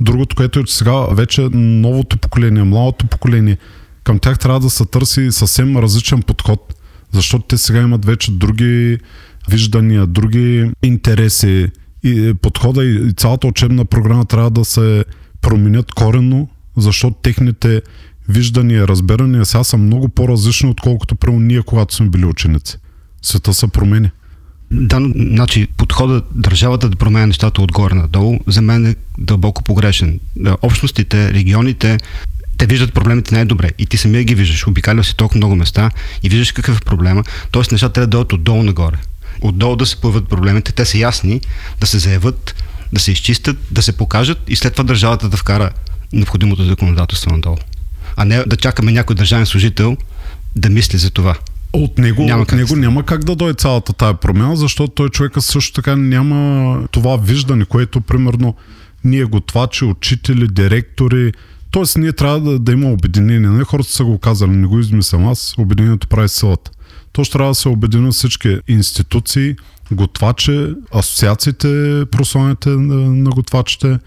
Другото, 0.00 0.36
което 0.36 0.60
е, 0.60 0.62
сега 0.66 0.92
вече 0.92 1.48
новото 1.52 2.18
поколение, 2.18 2.62
младото 2.62 3.06
поколение, 3.06 3.58
към 4.04 4.18
тях 4.18 4.38
трябва 4.38 4.60
да 4.60 4.70
се 4.70 4.84
търси 4.84 5.32
съвсем 5.32 5.76
различен 5.76 6.22
подход, 6.22 6.74
защото 7.12 7.44
те 7.44 7.58
сега 7.58 7.80
имат 7.80 8.04
вече 8.04 8.32
други 8.32 8.98
виждания, 9.50 10.06
други 10.06 10.70
интереси 10.82 11.68
и 12.04 12.34
подхода 12.42 12.84
и 12.84 13.08
и 13.08 13.12
цялата 13.12 13.46
учебна 13.46 13.84
програма 13.84 14.24
трябва 14.24 14.50
да 14.50 14.64
се 14.64 15.04
променят 15.40 15.92
коренно, 15.92 16.48
защото 16.76 17.16
техните 17.22 17.82
виждания, 18.28 18.88
разбирания 18.88 19.44
сега 19.44 19.64
са 19.64 19.76
много 19.76 20.08
по-различни, 20.08 20.70
отколкото 20.70 21.16
прямо 21.16 21.40
ние, 21.40 21.62
когато 21.62 21.94
сме 21.94 22.08
били 22.08 22.24
ученици. 22.24 22.78
Света 23.22 23.54
се 23.54 23.68
променя. 23.68 24.10
Да, 24.70 25.00
но, 25.00 25.12
значи 25.16 25.66
подхода 25.76 26.22
държавата 26.34 26.88
да 26.88 26.96
променя 26.96 27.26
нещата 27.26 27.62
отгоре 27.62 27.94
надолу, 27.94 28.38
за 28.46 28.62
мен 28.62 28.86
е 28.86 28.96
дълбоко 29.18 29.62
погрешен. 29.62 30.20
Да, 30.36 30.56
Общностите, 30.62 31.32
регионите 31.32 31.98
те 32.58 32.66
виждат 32.66 32.94
проблемите 32.94 33.34
най-добре 33.34 33.70
и 33.78 33.86
ти 33.86 33.96
самия 33.96 34.24
ги 34.24 34.34
виждаш. 34.34 34.66
Обикалял 34.66 35.04
си 35.04 35.16
толкова 35.16 35.38
много 35.38 35.56
места 35.56 35.90
и 36.22 36.28
виждаш 36.28 36.52
какъв 36.52 36.78
е 36.78 36.84
проблема. 36.84 37.24
Тоест 37.50 37.72
нещата 37.72 37.92
трябва 37.92 38.06
да 38.06 38.10
дойдат 38.10 38.32
отдолу 38.32 38.62
нагоре. 38.62 38.96
Отдолу 39.40 39.76
да 39.76 39.86
се 39.86 40.00
появят 40.00 40.28
проблемите, 40.28 40.72
те 40.72 40.84
са 40.84 40.98
ясни, 40.98 41.40
да 41.80 41.86
се 41.86 41.98
заявят, 41.98 42.54
да 42.92 43.00
се 43.00 43.12
изчистят, 43.12 43.56
да 43.70 43.82
се 43.82 43.92
покажат 43.92 44.38
и 44.48 44.56
след 44.56 44.72
това 44.72 44.84
държавата 44.84 45.28
да 45.28 45.36
вкара 45.36 45.70
необходимото 46.12 46.64
законодателство 46.64 47.30
надолу. 47.30 47.56
А 48.16 48.24
не 48.24 48.44
да 48.46 48.56
чакаме 48.56 48.92
някой 48.92 49.16
държавен 49.16 49.46
служител 49.46 49.96
да 50.56 50.70
мисли 50.70 50.98
за 50.98 51.10
това. 51.10 51.36
От 51.74 51.98
него, 51.98 52.22
Няма 52.22 52.42
от 52.42 52.52
него 52.52 52.76
няма 52.76 53.02
как 53.02 53.24
да 53.24 53.36
дойде 53.36 53.54
цялата 53.54 53.92
тая 53.92 54.14
промяна, 54.14 54.56
защото 54.56 54.92
той 54.92 55.08
човека 55.08 55.42
също 55.42 55.72
така 55.72 55.96
няма 55.96 56.80
това 56.90 57.16
виждане, 57.16 57.64
което 57.64 58.00
примерно 58.00 58.54
ние 59.04 59.24
готвачи, 59.24 59.84
учители, 59.84 60.48
директори, 60.48 61.32
Тоест 61.74 61.96
ние 61.96 62.12
трябва 62.12 62.40
да, 62.40 62.58
да 62.58 62.72
има 62.72 62.92
обединение. 62.92 63.50
Не 63.50 63.64
хората 63.64 63.92
са 63.92 64.04
го 64.04 64.18
казали, 64.18 64.50
не 64.50 64.66
го 64.66 64.80
измислям 64.80 65.28
аз, 65.28 65.54
обединението 65.58 66.08
прави 66.08 66.28
силата. 66.28 66.70
То 67.12 67.24
ще 67.24 67.32
трябва 67.32 67.50
да 67.50 67.54
се 67.54 67.68
обединят 67.68 68.14
всички 68.14 68.58
институции, 68.68 69.56
готвачи, 69.92 70.74
асоциациите, 70.94 72.02
прославяните 72.10 72.68
на, 72.68 72.94
на 72.94 73.30
готвачите, 73.30 73.98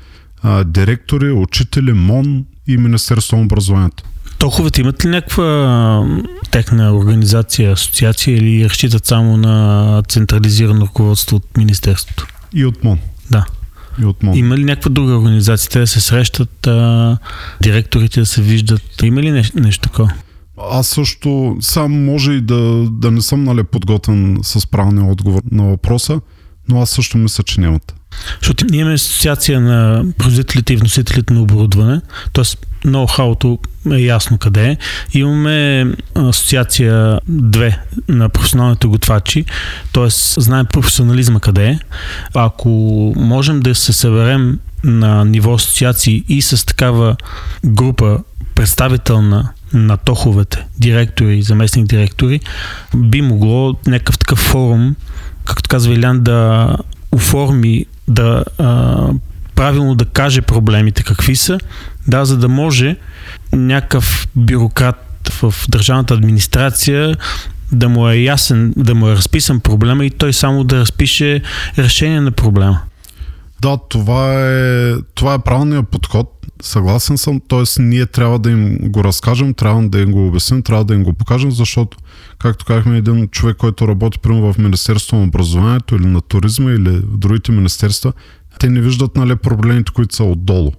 а, 0.44 0.64
директори, 0.64 1.32
учители, 1.32 1.94
МОН 1.94 2.46
и 2.68 2.78
Министерство 2.78 3.38
на 3.38 3.44
образованието. 3.44 4.04
Тоховете 4.40 4.82
имат 4.82 5.06
ли 5.06 5.10
някаква 5.10 6.08
техна 6.52 6.94
организация, 6.96 7.72
асоциация 7.72 8.38
или 8.38 8.70
разчитат 8.70 9.06
само 9.06 9.38
на 9.38 10.04
централизирано 10.08 10.86
ръководство 10.86 11.36
от 11.36 11.58
Министерството? 11.58 12.28
И 12.54 12.66
от 12.66 12.84
МОН. 12.84 13.00
Да. 13.32 13.46
И 14.02 14.06
от 14.06 14.24
МОН. 14.24 14.38
Има 14.38 14.58
ли 14.58 14.64
някаква 14.64 14.90
друга 14.90 15.14
организация? 15.14 15.70
Те 15.70 15.80
да 15.80 15.88
се 15.88 16.02
срещат, 16.02 16.68
а, 16.68 17.18
директорите 17.62 18.20
да 18.20 18.26
се 18.26 18.42
виждат? 18.42 18.82
Има 19.04 19.22
ли 19.22 19.32
нещо, 19.32 19.60
нещо 19.60 19.90
такова? 19.90 20.14
Аз 20.72 20.88
също 20.88 21.58
сам 21.62 22.06
може 22.06 22.32
и 22.32 22.42
да, 22.42 22.88
да 22.92 23.12
не 23.12 23.22
съм 23.22 23.44
нали, 23.44 23.64
подготвен 23.64 24.40
с 24.44 24.68
правилния 24.68 25.12
отговор 25.12 25.42
на 25.52 25.64
въпроса, 25.64 26.20
но 26.70 26.82
аз 26.82 26.90
също 26.90 27.18
мисля, 27.18 27.44
че 27.44 27.62
нямат. 27.62 27.94
Защото 28.42 28.66
ние 28.70 28.80
имаме 28.80 28.96
асоциация 28.96 29.62
на 29.62 30.06
производителите 30.18 30.74
и 30.74 30.78
вносителите 30.78 31.34
на 31.34 31.42
оборудване, 31.42 32.02
т.е. 32.34 32.44
ноу-хауто 32.86 33.58
е 33.92 33.98
ясно 33.98 34.38
къде 34.38 34.68
е. 34.68 34.78
Имаме 35.14 35.86
асоциация 36.16 37.20
2 37.32 37.78
на 38.08 38.30
професионалните 38.30 38.88
готвачи, 38.88 39.46
т.е. 39.94 40.08
знаем 40.38 40.66
професионализма 40.66 41.40
къде 41.40 41.68
е. 41.68 41.80
Ако 42.34 42.70
можем 43.18 43.60
да 43.60 43.76
се 43.76 43.94
съберем 43.94 44.60
на 44.84 45.26
ниво 45.26 45.54
асоциации 45.54 46.24
и 46.30 46.42
с 46.42 46.66
такава 46.66 47.16
група 47.66 48.20
представителна 48.56 49.50
на 49.74 49.98
тоховете, 49.98 50.66
директори 50.80 51.38
и 51.38 51.44
заместник 51.44 51.88
директори, 51.88 52.40
би 52.96 53.22
могло 53.22 53.76
някакъв 53.88 54.18
такъв 54.18 54.40
форум, 54.40 54.96
както 55.46 55.70
казва 55.70 55.94
Илян, 55.94 56.24
да 56.24 56.78
оформи, 57.12 57.86
да 58.08 58.44
а, 58.58 59.08
правилно 59.58 59.96
да 59.96 60.06
каже 60.06 60.42
проблемите 60.42 61.04
какви 61.04 61.36
са, 61.36 61.60
да, 62.08 62.26
за 62.26 62.38
да 62.38 62.48
може 62.48 62.96
някакъв 63.54 64.28
бюрократ 64.36 65.30
в 65.42 65.54
държавната 65.70 66.14
администрация 66.14 67.16
да 67.72 67.90
му 67.90 68.10
е 68.10 68.16
ясен, 68.16 68.74
да 68.78 68.96
му 68.96 69.08
е 69.08 69.16
разписан 69.16 69.60
проблема 69.60 70.06
и 70.06 70.10
той 70.10 70.34
само 70.34 70.64
да 70.64 70.80
разпише 70.80 71.42
решение 71.78 72.22
на 72.22 72.32
проблема. 72.32 72.80
Да, 73.62 73.78
това 73.90 74.34
е, 74.34 74.94
това 75.16 75.34
е 75.34 75.40
правилният 75.40 75.90
подход. 75.90 76.34
Съгласен 76.62 77.18
съм. 77.18 77.42
Тоест, 77.48 77.78
ние 77.80 78.06
трябва 78.06 78.40
да 78.40 78.52
им 78.52 78.78
го 78.82 79.04
разкажем, 79.04 79.54
трябва 79.54 79.90
да 79.90 80.00
им 80.00 80.12
го 80.12 80.28
обясним, 80.28 80.64
трябва 80.64 80.86
да 80.86 80.94
им 80.94 81.04
го 81.04 81.14
покажем, 81.14 81.52
защото, 81.52 81.98
както 82.40 82.66
казахме, 82.66 82.98
един 82.98 83.28
човек, 83.28 83.58
който 83.58 83.88
работи 83.88 84.20
примерно 84.20 84.54
в 84.54 84.58
Министерството 84.58 85.16
на 85.16 85.24
образованието 85.24 85.96
или 85.96 86.06
на 86.06 86.22
туризма 86.22 86.72
или 86.72 86.90
в 86.90 87.18
другите 87.18 87.52
министерства, 87.52 88.14
те 88.60 88.70
не 88.70 88.82
виждат 88.82 89.16
нали, 89.16 89.36
проблемите, 89.36 89.92
които 89.92 90.16
са 90.16 90.24
отдолу. 90.24 90.72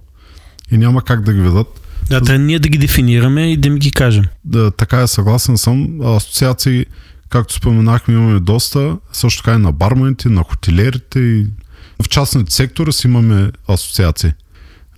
И 0.71 0.77
няма 0.77 1.01
как 1.01 1.21
да 1.23 1.33
ги 1.33 1.41
видят. 1.41 1.67
Да, 2.09 2.21
трябва 2.21 2.43
ние 2.43 2.59
да 2.59 2.69
ги 2.69 2.77
дефинираме 2.77 3.51
и 3.51 3.57
да 3.57 3.69
ми 3.69 3.79
ги 3.79 3.91
кажем. 3.91 4.25
Да, 4.45 4.71
така 4.71 5.01
е, 5.01 5.07
съгласен 5.07 5.57
съм. 5.57 6.01
Асоциации, 6.01 6.85
както 7.29 7.53
споменахме, 7.53 8.13
имаме 8.13 8.39
доста. 8.39 8.97
Също 9.11 9.43
така 9.43 9.55
и 9.55 9.61
на 9.61 9.71
бармените, 9.71 10.29
на 10.29 10.43
хотелерите 10.43 11.19
и 11.19 11.45
в 12.03 12.09
частните 12.09 12.53
сектори 12.53 12.93
си 12.93 13.07
имаме 13.07 13.51
асоциации 13.67 14.31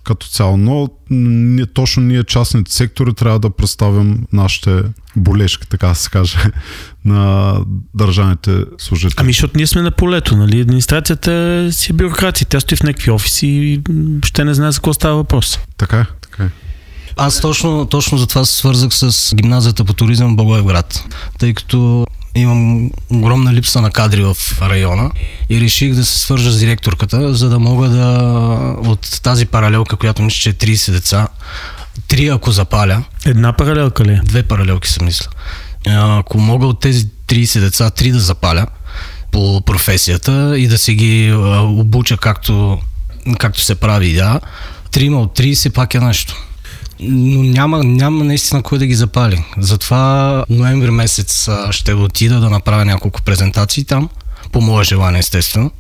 като 0.04 0.28
цяло. 0.28 0.58
Но 0.58 0.90
ние, 1.10 1.66
точно 1.66 2.04
ние 2.04 2.24
частните 2.24 2.74
сектори 2.74 3.14
трябва 3.14 3.40
да 3.40 3.50
представим 3.50 4.24
нашите 4.34 4.84
болешки, 5.16 5.68
така 5.68 5.88
да 5.88 5.96
се 5.96 6.10
каже, 6.10 6.38
на 7.06 7.56
държавните 7.94 8.64
служители. 8.78 9.16
Ами, 9.18 9.34
защото 9.34 9.58
ние 9.58 9.68
сме 9.68 9.82
на 9.82 9.92
полето, 9.92 10.38
нали? 10.38 10.62
Администрацията 10.62 11.68
си 11.72 11.92
е 11.92 11.96
бюрокрация. 11.96 12.48
Тя 12.50 12.60
стои 12.60 12.78
в 12.78 12.84
някакви 12.84 13.12
офиси 13.12 13.48
и 13.48 13.82
ще 14.26 14.44
не 14.44 14.54
знае 14.54 14.72
за 14.72 14.78
какво 14.78 14.94
става 14.94 15.16
въпрос. 15.16 15.60
Така 15.78 16.00
е, 16.00 16.06
така 16.22 16.44
е. 16.44 16.50
Аз 17.18 17.42
точно, 17.42 17.86
точно 17.86 18.18
за 18.18 18.28
това 18.28 18.46
се 18.46 18.58
свързах 18.58 18.90
с 18.94 19.36
гимназията 19.36 19.86
по 19.86 19.94
туризъм 19.94 20.34
в 20.34 20.36
Благоевград, 20.36 21.04
тъй 21.40 21.54
като 21.54 22.06
имам 22.36 22.92
огромна 23.10 23.54
липса 23.54 23.82
на 23.82 23.92
кадри 23.92 24.24
в 24.24 24.36
района 24.62 25.12
и 25.50 25.62
реших 25.62 25.94
да 25.94 26.06
се 26.06 26.20
свържа 26.20 26.52
с 26.52 26.60
директорката, 26.60 27.34
за 27.34 27.50
да 27.50 27.60
мога 27.60 27.90
да 27.90 28.08
от 28.86 29.20
тази 29.24 29.46
паралелка, 29.46 29.96
която 29.96 30.22
мисля, 30.22 30.40
че 30.40 30.50
е 30.50 30.54
30 30.54 30.92
деца, 30.92 31.28
три 32.08 32.28
ако 32.28 32.52
запаля, 32.52 33.04
Една 33.26 33.54
паралелка 33.54 34.06
ли 34.06 34.12
е? 34.12 34.22
две 34.24 34.44
паралелки 34.44 34.90
съм 34.90 35.06
мисля. 35.06 35.28
Ако 35.88 36.40
мога 36.40 36.68
от 36.68 36.80
тези 36.80 37.06
30 37.06 37.60
деца, 37.60 37.90
три 37.90 38.12
да 38.12 38.20
запаля 38.20 38.68
по 39.32 39.62
професията 39.62 40.54
и 40.58 40.68
да 40.68 40.78
се 40.78 40.94
ги 40.94 41.34
обуча 41.62 42.18
както, 42.18 42.80
както 43.40 43.62
се 43.62 43.76
прави, 43.76 44.14
да, 44.14 44.40
трима 44.92 45.22
от 45.22 45.38
30 45.38 45.74
пак 45.74 45.94
е 45.94 46.00
нещо. 46.00 46.36
Но 47.02 47.44
няма, 47.44 47.84
няма 47.84 48.24
наистина 48.24 48.64
кой 48.64 48.78
да 48.78 48.86
ги 48.86 48.96
запали. 48.96 49.46
Затова 49.58 50.46
ноември 50.50 50.92
месец 50.92 51.50
ще 51.72 51.94
отида 51.94 52.40
да 52.40 52.50
направя 52.50 52.86
няколко 52.86 53.22
презентации 53.22 53.84
там, 53.84 54.10
по 54.52 54.62
мое 54.62 54.84
желание 54.84 55.20
естествено, 55.20 55.72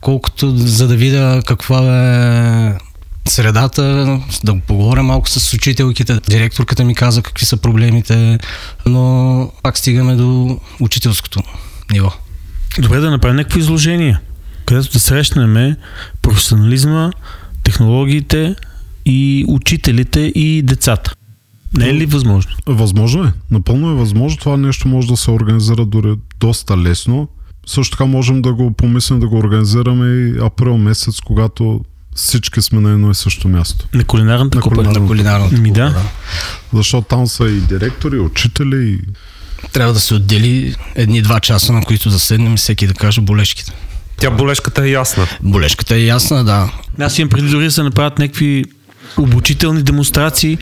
колкото 0.00 0.56
за 0.56 0.88
да 0.88 0.96
видя 0.96 1.42
каква 1.46 1.78
е 1.78 2.78
средата, 3.28 3.82
да 4.44 4.60
поговоря 4.66 5.02
малко 5.02 5.28
с 5.28 5.54
учителките. 5.54 6.20
Директорката 6.28 6.84
ми 6.84 6.94
каза 6.94 7.22
какви 7.22 7.46
са 7.46 7.56
проблемите, 7.56 8.38
но 8.86 9.52
пак 9.62 9.78
стигаме 9.78 10.14
до 10.14 10.60
учителското 10.80 11.42
ниво. 11.92 12.12
Добре 12.78 13.00
да 13.00 13.10
направим 13.10 13.36
някакво 13.36 13.58
изложение, 13.58 14.18
където 14.66 14.92
да 14.92 15.00
срещнем 15.00 15.76
професионализма, 16.22 17.10
технологиите 17.64 18.54
и 19.06 19.44
учителите 19.48 20.20
и 20.20 20.62
децата. 20.62 21.14
Не 21.76 21.88
е 21.88 21.94
ли 21.94 22.06
възможно? 22.06 22.52
Възможно 22.66 23.24
е. 23.24 23.32
Напълно 23.50 23.90
е 23.90 23.94
възможно. 23.94 24.38
Това 24.38 24.56
нещо 24.56 24.88
може 24.88 25.08
да 25.08 25.16
се 25.16 25.30
организира 25.30 25.86
дори 25.86 26.14
доста 26.40 26.78
лесно. 26.78 27.28
Също 27.66 27.96
така 27.96 28.04
можем 28.04 28.42
да 28.42 28.54
го 28.54 28.72
помислим 28.72 29.20
да 29.20 29.28
го 29.28 29.38
организираме 29.38 30.06
и 30.06 30.38
април 30.42 30.76
месец, 30.76 31.20
когато 31.20 31.80
всички 32.14 32.62
сме 32.62 32.80
на 32.80 32.90
едно 32.90 33.10
и 33.10 33.14
също 33.14 33.48
място. 33.48 33.86
На 33.94 34.04
кулинарната 34.04 34.58
На 34.58 34.62
купа. 34.62 34.82
На 34.82 35.06
кулинарната 35.06 35.56
Ми 35.56 35.68
кухня, 35.68 35.90
да. 35.90 36.78
Защото 36.78 37.08
там 37.08 37.26
са 37.26 37.44
и 37.44 37.60
директори, 37.60 38.16
и 38.16 38.20
учители, 38.20 38.90
и 38.90 38.98
Трябва 39.72 39.92
да 39.92 40.00
се 40.00 40.14
отдели 40.14 40.74
едни-два 40.94 41.40
часа, 41.40 41.72
на 41.72 41.82
които 41.82 42.10
да 42.10 42.18
седнем 42.18 42.54
и 42.54 42.56
всеки 42.56 42.86
да 42.86 42.94
каже 42.94 43.20
болешките. 43.20 43.72
Тя 44.16 44.30
болешката 44.30 44.84
е 44.84 44.90
ясна. 44.90 45.26
Болешката 45.42 45.94
е 45.94 46.04
ясна, 46.04 46.44
да. 46.44 46.72
Аз 47.00 47.18
имам 47.18 47.28
преди 47.28 47.48
дори 47.48 47.64
да 47.64 47.70
се 47.70 47.82
направят 47.82 48.18
някакви 48.18 48.64
обучителни 49.16 49.82
демонстрации, 49.82 50.58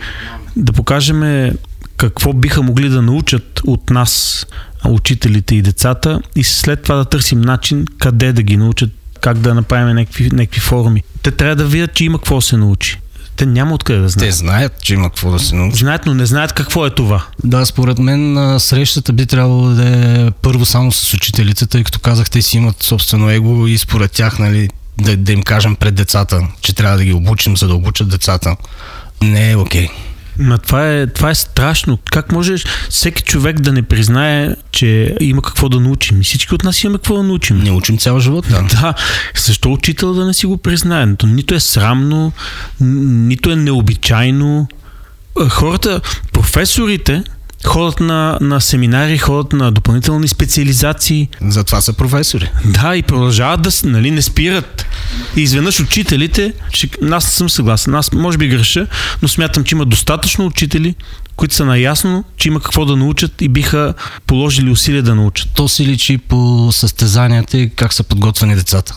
да 0.57 0.73
покажем 0.73 1.51
какво 1.97 2.33
биха 2.33 2.63
могли 2.63 2.89
да 2.89 3.03
научат 3.03 3.61
от 3.67 3.91
нас 3.91 4.47
учителите 4.85 5.55
и 5.55 5.63
децата 5.63 6.21
и 6.37 6.45
след 6.45 6.83
това 6.83 6.95
да 6.95 7.05
търсим 7.05 7.41
начин 7.41 7.85
къде 7.99 8.33
да 8.33 8.43
ги 8.43 8.57
научат, 8.57 8.91
как 9.21 9.39
да 9.39 9.55
направим 9.55 9.97
някакви, 9.97 10.31
някакви 10.33 10.61
форуми. 10.61 11.03
Те 11.23 11.31
трябва 11.31 11.57
да 11.57 11.65
видят, 11.65 11.95
че 11.95 12.05
има 12.05 12.19
какво 12.19 12.37
да 12.37 12.43
се 12.43 12.57
научи. 12.57 12.99
Те 13.37 13.47
няма 13.47 13.75
откъде 13.75 14.01
да 14.01 14.07
Те 14.07 14.11
знаят. 14.11 14.35
знаят, 14.35 14.83
че 14.83 14.95
има 14.95 15.09
какво 15.09 15.31
да 15.31 15.39
се 15.39 15.55
научи. 15.55 15.77
Знаят, 15.79 16.07
но 16.07 16.15
не 16.15 16.27
знаят 16.27 16.53
какво 16.53 16.87
е 16.87 16.91
това. 16.91 17.25
Да, 17.45 17.67
според 17.67 17.99
мен 17.99 18.37
срещата 18.61 19.13
би 19.13 19.27
трябвало 19.27 19.69
да 19.69 19.89
е 19.89 20.31
първо 20.31 20.65
само 20.67 20.93
с 20.93 21.15
учителите, 21.15 21.67
тъй 21.67 21.85
като 21.85 21.99
казах, 21.99 22.31
те 22.31 22.43
си 22.43 22.57
имат 22.57 22.83
собствено 22.83 23.31
его 23.31 23.67
и 23.67 23.79
според 23.79 24.13
тях, 24.13 24.39
нали, 24.39 24.69
да, 25.01 25.17
да 25.17 25.33
им 25.33 25.43
кажем 25.43 25.77
пред 25.77 25.95
децата, 25.95 26.49
че 26.61 26.75
трябва 26.75 26.97
да 26.97 27.05
ги 27.05 27.13
обучим, 27.13 27.57
за 27.57 27.69
да 27.69 27.75
обучат 27.75 28.09
децата. 28.09 28.57
Не 29.23 29.51
е 29.51 29.57
окей. 29.57 29.89
Ма 30.39 30.59
това 30.59 30.89
е, 30.89 31.07
това 31.07 31.31
е 31.31 31.35
страшно. 31.35 31.99
Как 32.11 32.33
можеш 32.33 32.67
всеки 32.89 33.23
човек 33.23 33.61
да 33.61 33.73
не 33.73 33.83
признае, 33.83 34.57
че 34.73 35.17
има 35.21 35.43
какво 35.43 35.69
да 35.69 35.81
научим? 35.81 36.21
И 36.21 36.25
всички 36.25 36.55
от 36.55 36.65
нас 36.65 36.85
имаме 36.85 36.99
какво 36.99 37.17
да 37.17 37.23
научим. 37.23 37.59
Не 37.59 37.71
учим 37.71 37.99
цял 37.99 38.21
живот, 38.21 38.47
да. 38.51 38.63
Да, 38.63 38.95
защо 39.47 39.73
учител 39.73 40.15
да 40.15 40.27
не 40.27 40.35
си 40.35 40.47
го 40.47 40.57
признае? 40.57 41.17
То 41.17 41.27
нито 41.27 41.55
е 41.55 41.61
срамно, 41.61 42.33
нито 42.81 43.51
е 43.51 43.57
необичайно. 43.57 44.69
хората, 45.49 46.01
професорите, 46.33 47.25
ходят 47.67 48.01
на, 48.01 48.39
на 48.41 48.61
семинари, 48.61 49.19
ходят 49.19 49.53
на 49.53 49.73
допълнителни 49.73 50.29
специализации. 50.29 51.29
Затова 51.41 51.81
са 51.81 51.93
професори. 51.93 52.51
Да, 52.65 52.97
и 52.97 53.03
продължават 53.03 53.63
да 53.63 53.71
нали, 53.85 54.11
не 54.11 54.23
спират. 54.23 54.87
И 55.37 55.41
изведнъж 55.41 55.81
учителите, 55.81 56.53
че, 56.73 56.89
аз 57.11 57.25
съм 57.25 57.51
съгласен, 57.51 57.95
аз 57.95 58.13
може 58.13 58.39
би 58.39 58.49
греша, 58.49 58.87
но 59.23 59.29
смятам, 59.29 59.65
че 59.65 59.75
има 59.75 59.85
достатъчно 59.85 60.47
учители, 60.47 60.95
които 61.37 61.55
са 61.55 61.65
наясно, 61.65 62.25
че 62.37 62.49
има 62.49 62.61
какво 62.61 62.85
да 62.85 62.97
научат 62.97 63.43
и 63.43 63.49
биха 63.49 63.95
положили 64.27 64.71
усилия 64.71 65.03
да 65.03 65.15
научат. 65.15 65.49
То 65.55 65.69
си 65.69 65.87
личи 65.87 66.19
по 66.19 66.69
състезанията 66.73 67.59
и 67.59 67.71
как 67.71 67.93
са 67.93 68.03
подготвени 68.03 68.55
децата. 68.55 68.95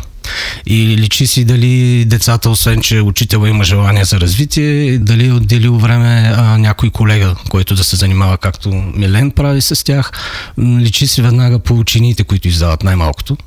И 0.66 0.98
личи 0.98 1.28
си 1.28 1.46
дали 1.46 2.06
децата, 2.06 2.50
освен 2.50 2.82
че 2.82 3.02
учител 3.02 3.48
има 3.48 3.64
желание 3.64 4.06
за 4.06 4.20
развитие, 4.20 4.98
дали 4.98 5.28
е 5.28 5.34
отделил 5.34 5.78
време 5.78 6.34
а, 6.38 6.58
някой 6.58 6.90
колега, 6.90 7.36
който 7.50 7.76
да 7.76 7.84
се 7.84 7.96
занимава 7.96 8.38
както 8.38 8.70
Милен 8.96 9.32
прави 9.32 9.62
с 9.62 9.86
тях. 9.86 10.12
Личи 10.60 11.08
си 11.08 11.22
веднага 11.22 11.60
по 11.60 11.74
учените, 11.74 12.24
които 12.24 12.48
издават 12.48 12.84
най-малкото 12.84 13.38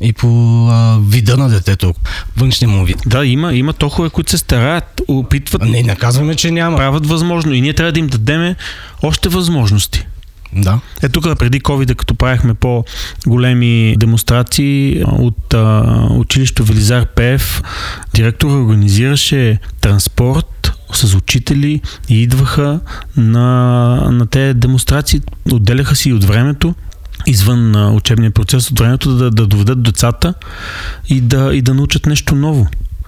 и 0.00 0.12
по 0.12 0.28
а, 0.70 0.98
вида 1.08 1.36
на 1.36 1.48
детето, 1.48 1.94
външния 2.36 2.68
му 2.68 2.84
вид. 2.84 2.98
Да, 3.06 3.26
има, 3.26 3.54
има 3.54 3.72
тохове, 3.72 4.10
които 4.10 4.30
се 4.30 4.38
стараят, 4.38 5.00
опитват, 5.08 5.62
Не 5.62 5.82
наказваме, 5.82 6.34
че 6.34 6.50
няма. 6.50 6.76
правят 6.76 7.06
възможно 7.06 7.54
и 7.54 7.60
ние 7.60 7.72
трябва 7.72 7.92
да 7.92 8.00
им 8.00 8.06
дадем 8.06 8.54
още 9.02 9.28
възможности. 9.28 10.06
Да. 10.52 10.80
Е, 11.02 11.08
тук 11.08 11.38
преди 11.38 11.60
COVID, 11.60 11.94
като 11.94 12.14
правихме 12.14 12.54
по-големи 12.54 13.96
демонстрации 13.98 15.02
от 15.06 15.54
а, 15.54 15.84
училището 16.10 16.64
Велизар 16.64 17.06
Пев, 17.06 17.62
директор 18.14 18.48
организираше 18.48 19.58
транспорт 19.80 20.72
с 20.92 21.14
учители 21.14 21.80
и 22.08 22.22
идваха 22.22 22.80
на, 23.16 23.46
на 24.10 24.26
тези 24.26 24.54
демонстрации, 24.54 25.20
отделяха 25.52 25.96
си 25.96 26.12
от 26.12 26.24
времето 26.24 26.74
извън 27.26 27.94
учебния 27.96 28.30
процес 28.30 28.70
от 28.70 28.78
времето 28.78 29.16
да, 29.16 29.30
да 29.30 29.46
доведат 29.46 29.82
децата 29.82 30.34
и 31.08 31.20
да, 31.20 31.50
и 31.54 31.62
да 31.62 31.74
научат 31.74 32.06
нещо 32.06 32.34
ново. 32.34 32.66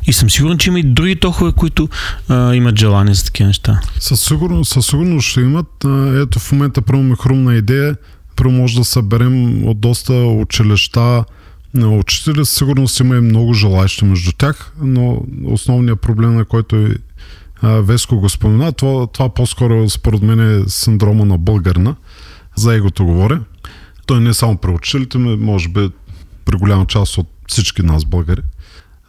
И 0.08 0.12
съм 0.12 0.30
сигурен, 0.30 0.58
че 0.58 0.70
има 0.70 0.80
и 0.80 0.82
други 0.82 1.16
тохове, 1.16 1.52
които 1.52 1.88
а, 2.28 2.54
имат 2.54 2.78
желание 2.78 3.14
за 3.14 3.24
такива 3.24 3.46
неща. 3.46 3.80
Със 4.00 4.20
сигурност, 4.20 4.72
със 4.72 4.86
сигурност 4.86 5.28
ще 5.28 5.40
имат. 5.40 5.84
Ето 6.14 6.38
в 6.38 6.52
момента 6.52 6.82
първо 6.82 7.02
ми 7.02 7.16
хрумна 7.20 7.54
идея. 7.54 7.96
Първо 8.36 8.52
може 8.52 8.78
да 8.78 8.84
съберем 8.84 9.64
от 9.66 9.80
доста 9.80 10.12
училища 10.14 11.24
на 11.74 11.88
учители. 11.88 12.44
Със 12.44 12.50
сигурност 12.50 13.00
има 13.00 13.16
и 13.16 13.20
много 13.20 13.54
желаящи 13.54 14.04
между 14.04 14.32
тях, 14.32 14.72
но 14.82 15.22
основният 15.44 16.00
проблем, 16.00 16.34
на 16.34 16.44
който 16.44 16.88
а, 17.62 17.68
Веско 17.68 18.20
го 18.20 18.28
спомена, 18.28 18.72
това, 18.72 19.06
това 19.06 19.28
по-скоро 19.28 19.90
според 19.90 20.22
мен 20.22 20.60
е 20.60 20.68
синдрома 20.68 21.24
на 21.24 21.38
българна. 21.38 21.94
За 22.56 22.74
егото 22.74 23.04
говоря. 23.04 23.40
Той 24.06 24.20
не 24.20 24.30
е 24.30 24.34
само 24.34 24.56
при 24.56 24.70
учителите, 24.70 25.18
може 25.18 25.68
би 25.68 25.90
при 26.44 26.56
голяма 26.56 26.86
част 26.86 27.18
от 27.18 27.28
всички 27.48 27.82
нас 27.82 28.04
българи. 28.04 28.42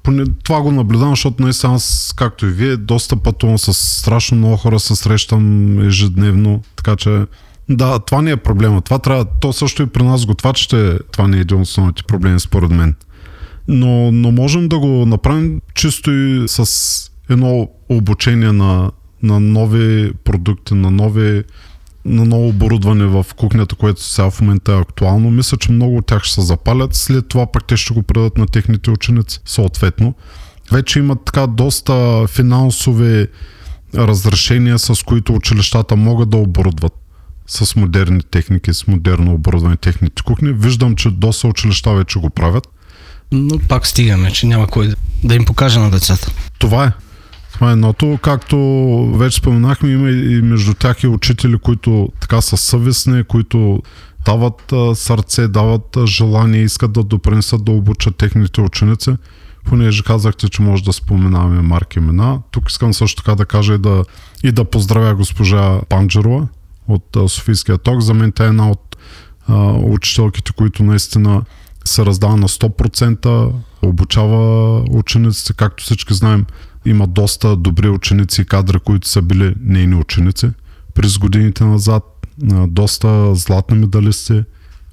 Поне 0.04 0.26
това 0.44 0.62
го 0.62 0.72
наблюдавам, 0.72 1.12
защото 1.12 1.44
наистина 1.44 1.74
аз, 1.74 2.14
както 2.18 2.46
и 2.46 2.50
вие, 2.50 2.78
доста 2.78 3.16
пътувам 3.16 3.60
с 3.60 3.74
страшно 3.74 4.38
много 4.38 4.58
хора, 4.58 4.80
се 4.80 4.96
срещам 4.96 5.80
ежедневно, 5.88 6.62
така 6.76 6.96
че 6.96 7.26
да, 7.70 8.00
това 8.00 8.22
не 8.22 8.32
е 8.32 8.38
проблема. 8.38 8.82
Това 8.82 9.00
трябва, 9.00 9.26
то 9.26 9.54
също 9.54 9.84
и 9.84 9.88
при 9.88 10.04
нас 10.04 10.26
готвачите, 10.26 11.00
това 11.12 11.28
не 11.28 11.38
е 11.38 11.40
един 11.40 11.58
от 11.58 11.64
основните 11.64 12.04
проблеми 12.04 12.40
според 12.40 12.72
мен. 12.72 12.96
Но, 13.68 14.12
но 14.12 14.32
можем 14.32 14.70
да 14.70 14.80
го 14.80 15.06
направим 15.06 15.62
чисто 15.76 16.12
и 16.12 16.44
с 16.48 17.12
едно 17.30 17.70
обучение 17.90 18.52
на, 18.52 18.92
на 19.24 19.40
нови 19.40 20.14
продукти, 20.24 20.74
на 20.74 20.92
нови 20.92 21.44
на 22.10 22.26
ново 22.26 22.48
оборудване 22.48 23.06
в 23.06 23.26
кухнята, 23.38 23.76
което 23.76 24.04
сега 24.04 24.30
в 24.30 24.42
момента 24.42 24.72
е 24.74 24.80
актуално. 24.82 25.32
Мисля, 25.32 25.58
че 25.58 25.72
много 25.72 25.98
от 25.98 26.06
тях 26.06 26.24
ще 26.24 26.34
се 26.34 26.42
запалят. 26.42 26.96
След 26.96 27.28
това 27.28 27.52
пък 27.52 27.66
те 27.66 27.78
ще 27.78 27.94
го 27.94 28.04
предадат 28.04 28.38
на 28.38 28.46
техните 28.48 28.92
ученици, 28.92 29.40
съответно. 29.46 30.14
Вече 30.72 31.00
имат 31.00 31.20
така 31.26 31.48
доста 31.48 32.26
финансови 32.28 33.28
разрешения, 33.96 34.80
с 34.80 35.04
които 35.06 35.34
училищата 35.34 35.96
могат 35.96 36.30
да 36.30 36.38
оборудват 36.38 36.94
с 37.48 37.76
модерни 37.76 38.22
техники, 38.24 38.74
с 38.74 38.88
модерно 38.88 39.34
оборудване 39.34 39.78
техните 39.78 40.24
кухни. 40.24 40.52
Виждам, 40.54 40.96
че 40.96 41.10
доста 41.10 41.48
училища 41.48 41.94
вече 41.94 42.20
го 42.20 42.30
правят. 42.30 42.68
Но 43.32 43.60
пак 43.60 43.88
стигаме, 43.88 44.32
че 44.32 44.48
няма 44.48 44.68
кой 44.68 44.88
да- 44.88 44.96
да 45.24 45.36
им 45.36 45.46
покаже 45.46 45.80
на 45.80 45.92
децата. 45.92 46.32
Това 46.60 46.86
е. 46.86 46.92
Това 47.60 47.70
е 47.70 47.74
едното. 47.74 48.20
Както 48.22 48.58
вече 49.16 49.38
споменахме, 49.38 49.90
има 49.90 50.10
и 50.10 50.42
между 50.42 50.74
тях 50.74 51.04
и 51.04 51.08
учители, 51.08 51.58
които 51.58 52.10
така 52.22 52.42
са 52.42 52.58
съвестни, 52.58 53.24
които 53.24 53.84
дават 54.26 54.74
сърце, 54.94 55.48
дават 55.48 55.98
желание, 56.06 56.62
искат 56.62 56.92
да 56.92 57.04
допринесат 57.04 57.64
да 57.64 57.72
обучат 57.72 58.16
техните 58.16 58.62
ученици. 58.62 59.16
Понеже 59.66 60.04
казахте, 60.04 60.50
че 60.50 60.62
може 60.62 60.84
да 60.84 60.94
споменаваме 60.94 61.62
марки 61.62 62.00
имена. 62.00 62.42
Тук 62.52 62.70
искам 62.70 62.94
също 62.94 63.24
така 63.24 63.36
да 63.36 63.46
кажа 63.46 63.74
и 63.74 63.78
да, 63.78 64.04
и 64.44 64.52
да 64.52 64.66
поздравя 64.66 65.16
госпожа 65.16 65.82
Панджерова 65.90 66.48
от 66.88 67.18
Софийския 67.28 67.78
ток. 67.78 68.02
За 68.02 68.14
мен 68.14 68.32
тя 68.32 68.46
е 68.46 68.48
една 68.48 68.72
от 68.72 68.98
а, 69.48 69.72
учителките, 69.72 70.52
които 70.52 70.84
наистина 70.84 71.42
се 71.86 72.06
раздава 72.06 72.38
на 72.38 72.48
100%, 72.48 73.52
обучава 73.82 74.80
учениците, 74.80 75.54
както 75.54 75.84
всички 75.84 76.14
знаем, 76.14 76.46
има 76.86 77.08
доста 77.08 77.56
добри 77.56 77.90
ученици 77.90 78.42
и 78.42 78.46
кадри, 78.46 78.80
които 78.80 79.08
са 79.08 79.22
били 79.22 79.54
нейни 79.62 79.96
ученици. 79.96 80.50
През 80.94 81.18
годините 81.18 81.64
назад 81.64 82.04
доста 82.68 83.36
златни 83.36 83.78
медалисти 83.78 84.44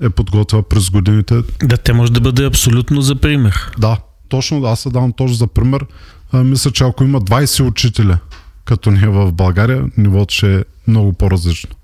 е 0.03 0.11
подготвила 0.11 0.63
през 0.63 0.91
годините. 0.91 1.43
Да, 1.63 1.77
те 1.77 1.93
може 1.93 2.13
да 2.13 2.21
бъде 2.21 2.45
абсолютно 2.45 3.01
за 3.01 3.17
пример. 3.17 3.71
Да, 3.79 3.99
точно, 4.29 4.65
аз 4.65 4.81
се 4.81 4.91
давам 4.91 5.13
точно 5.13 5.35
за 5.35 5.47
пример. 5.47 5.87
А, 6.33 6.45
мисля, 6.45 6.71
че 6.71 6.85
ако 6.85 7.05
има 7.05 7.21
20 7.21 7.69
учителя, 7.69 8.19
като 8.65 8.91
ние 8.91 9.09
в 9.09 9.33
България, 9.33 9.85
нивото 9.97 10.35
ще 10.35 10.57
е 10.57 10.65
много 10.89 11.13
по-различно. 11.13 11.76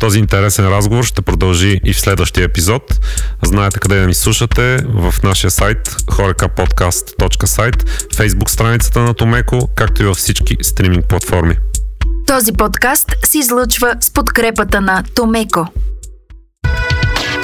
Този 0.00 0.18
интересен 0.18 0.68
разговор 0.68 1.04
ще 1.04 1.22
продължи 1.22 1.80
и 1.84 1.92
в 1.92 2.00
следващия 2.00 2.44
епизод. 2.44 2.82
Знаете 3.44 3.78
къде 3.78 4.00
да 4.00 4.06
ни 4.06 4.14
слушате 4.14 4.78
в 4.88 5.14
нашия 5.24 5.50
сайт 5.50 5.88
horekapodcast.site, 5.88 7.88
Facebook 8.14 8.48
страницата 8.48 9.00
на 9.00 9.14
Томеко, 9.14 9.68
както 9.76 10.02
и 10.02 10.06
във 10.06 10.16
всички 10.16 10.56
стриминг 10.62 11.08
платформи. 11.08 11.56
Този 12.26 12.52
подкаст 12.52 13.14
се 13.24 13.38
излъчва 13.38 13.94
с 14.00 14.12
подкрепата 14.12 14.80
на 14.80 15.04
Томеко. 15.14 15.66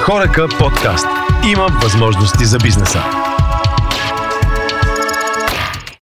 Хорека 0.00 0.48
подкаст. 0.58 1.06
Има 1.46 1.66
възможности 1.82 2.44
за 2.44 2.58
бизнеса. 2.58 3.29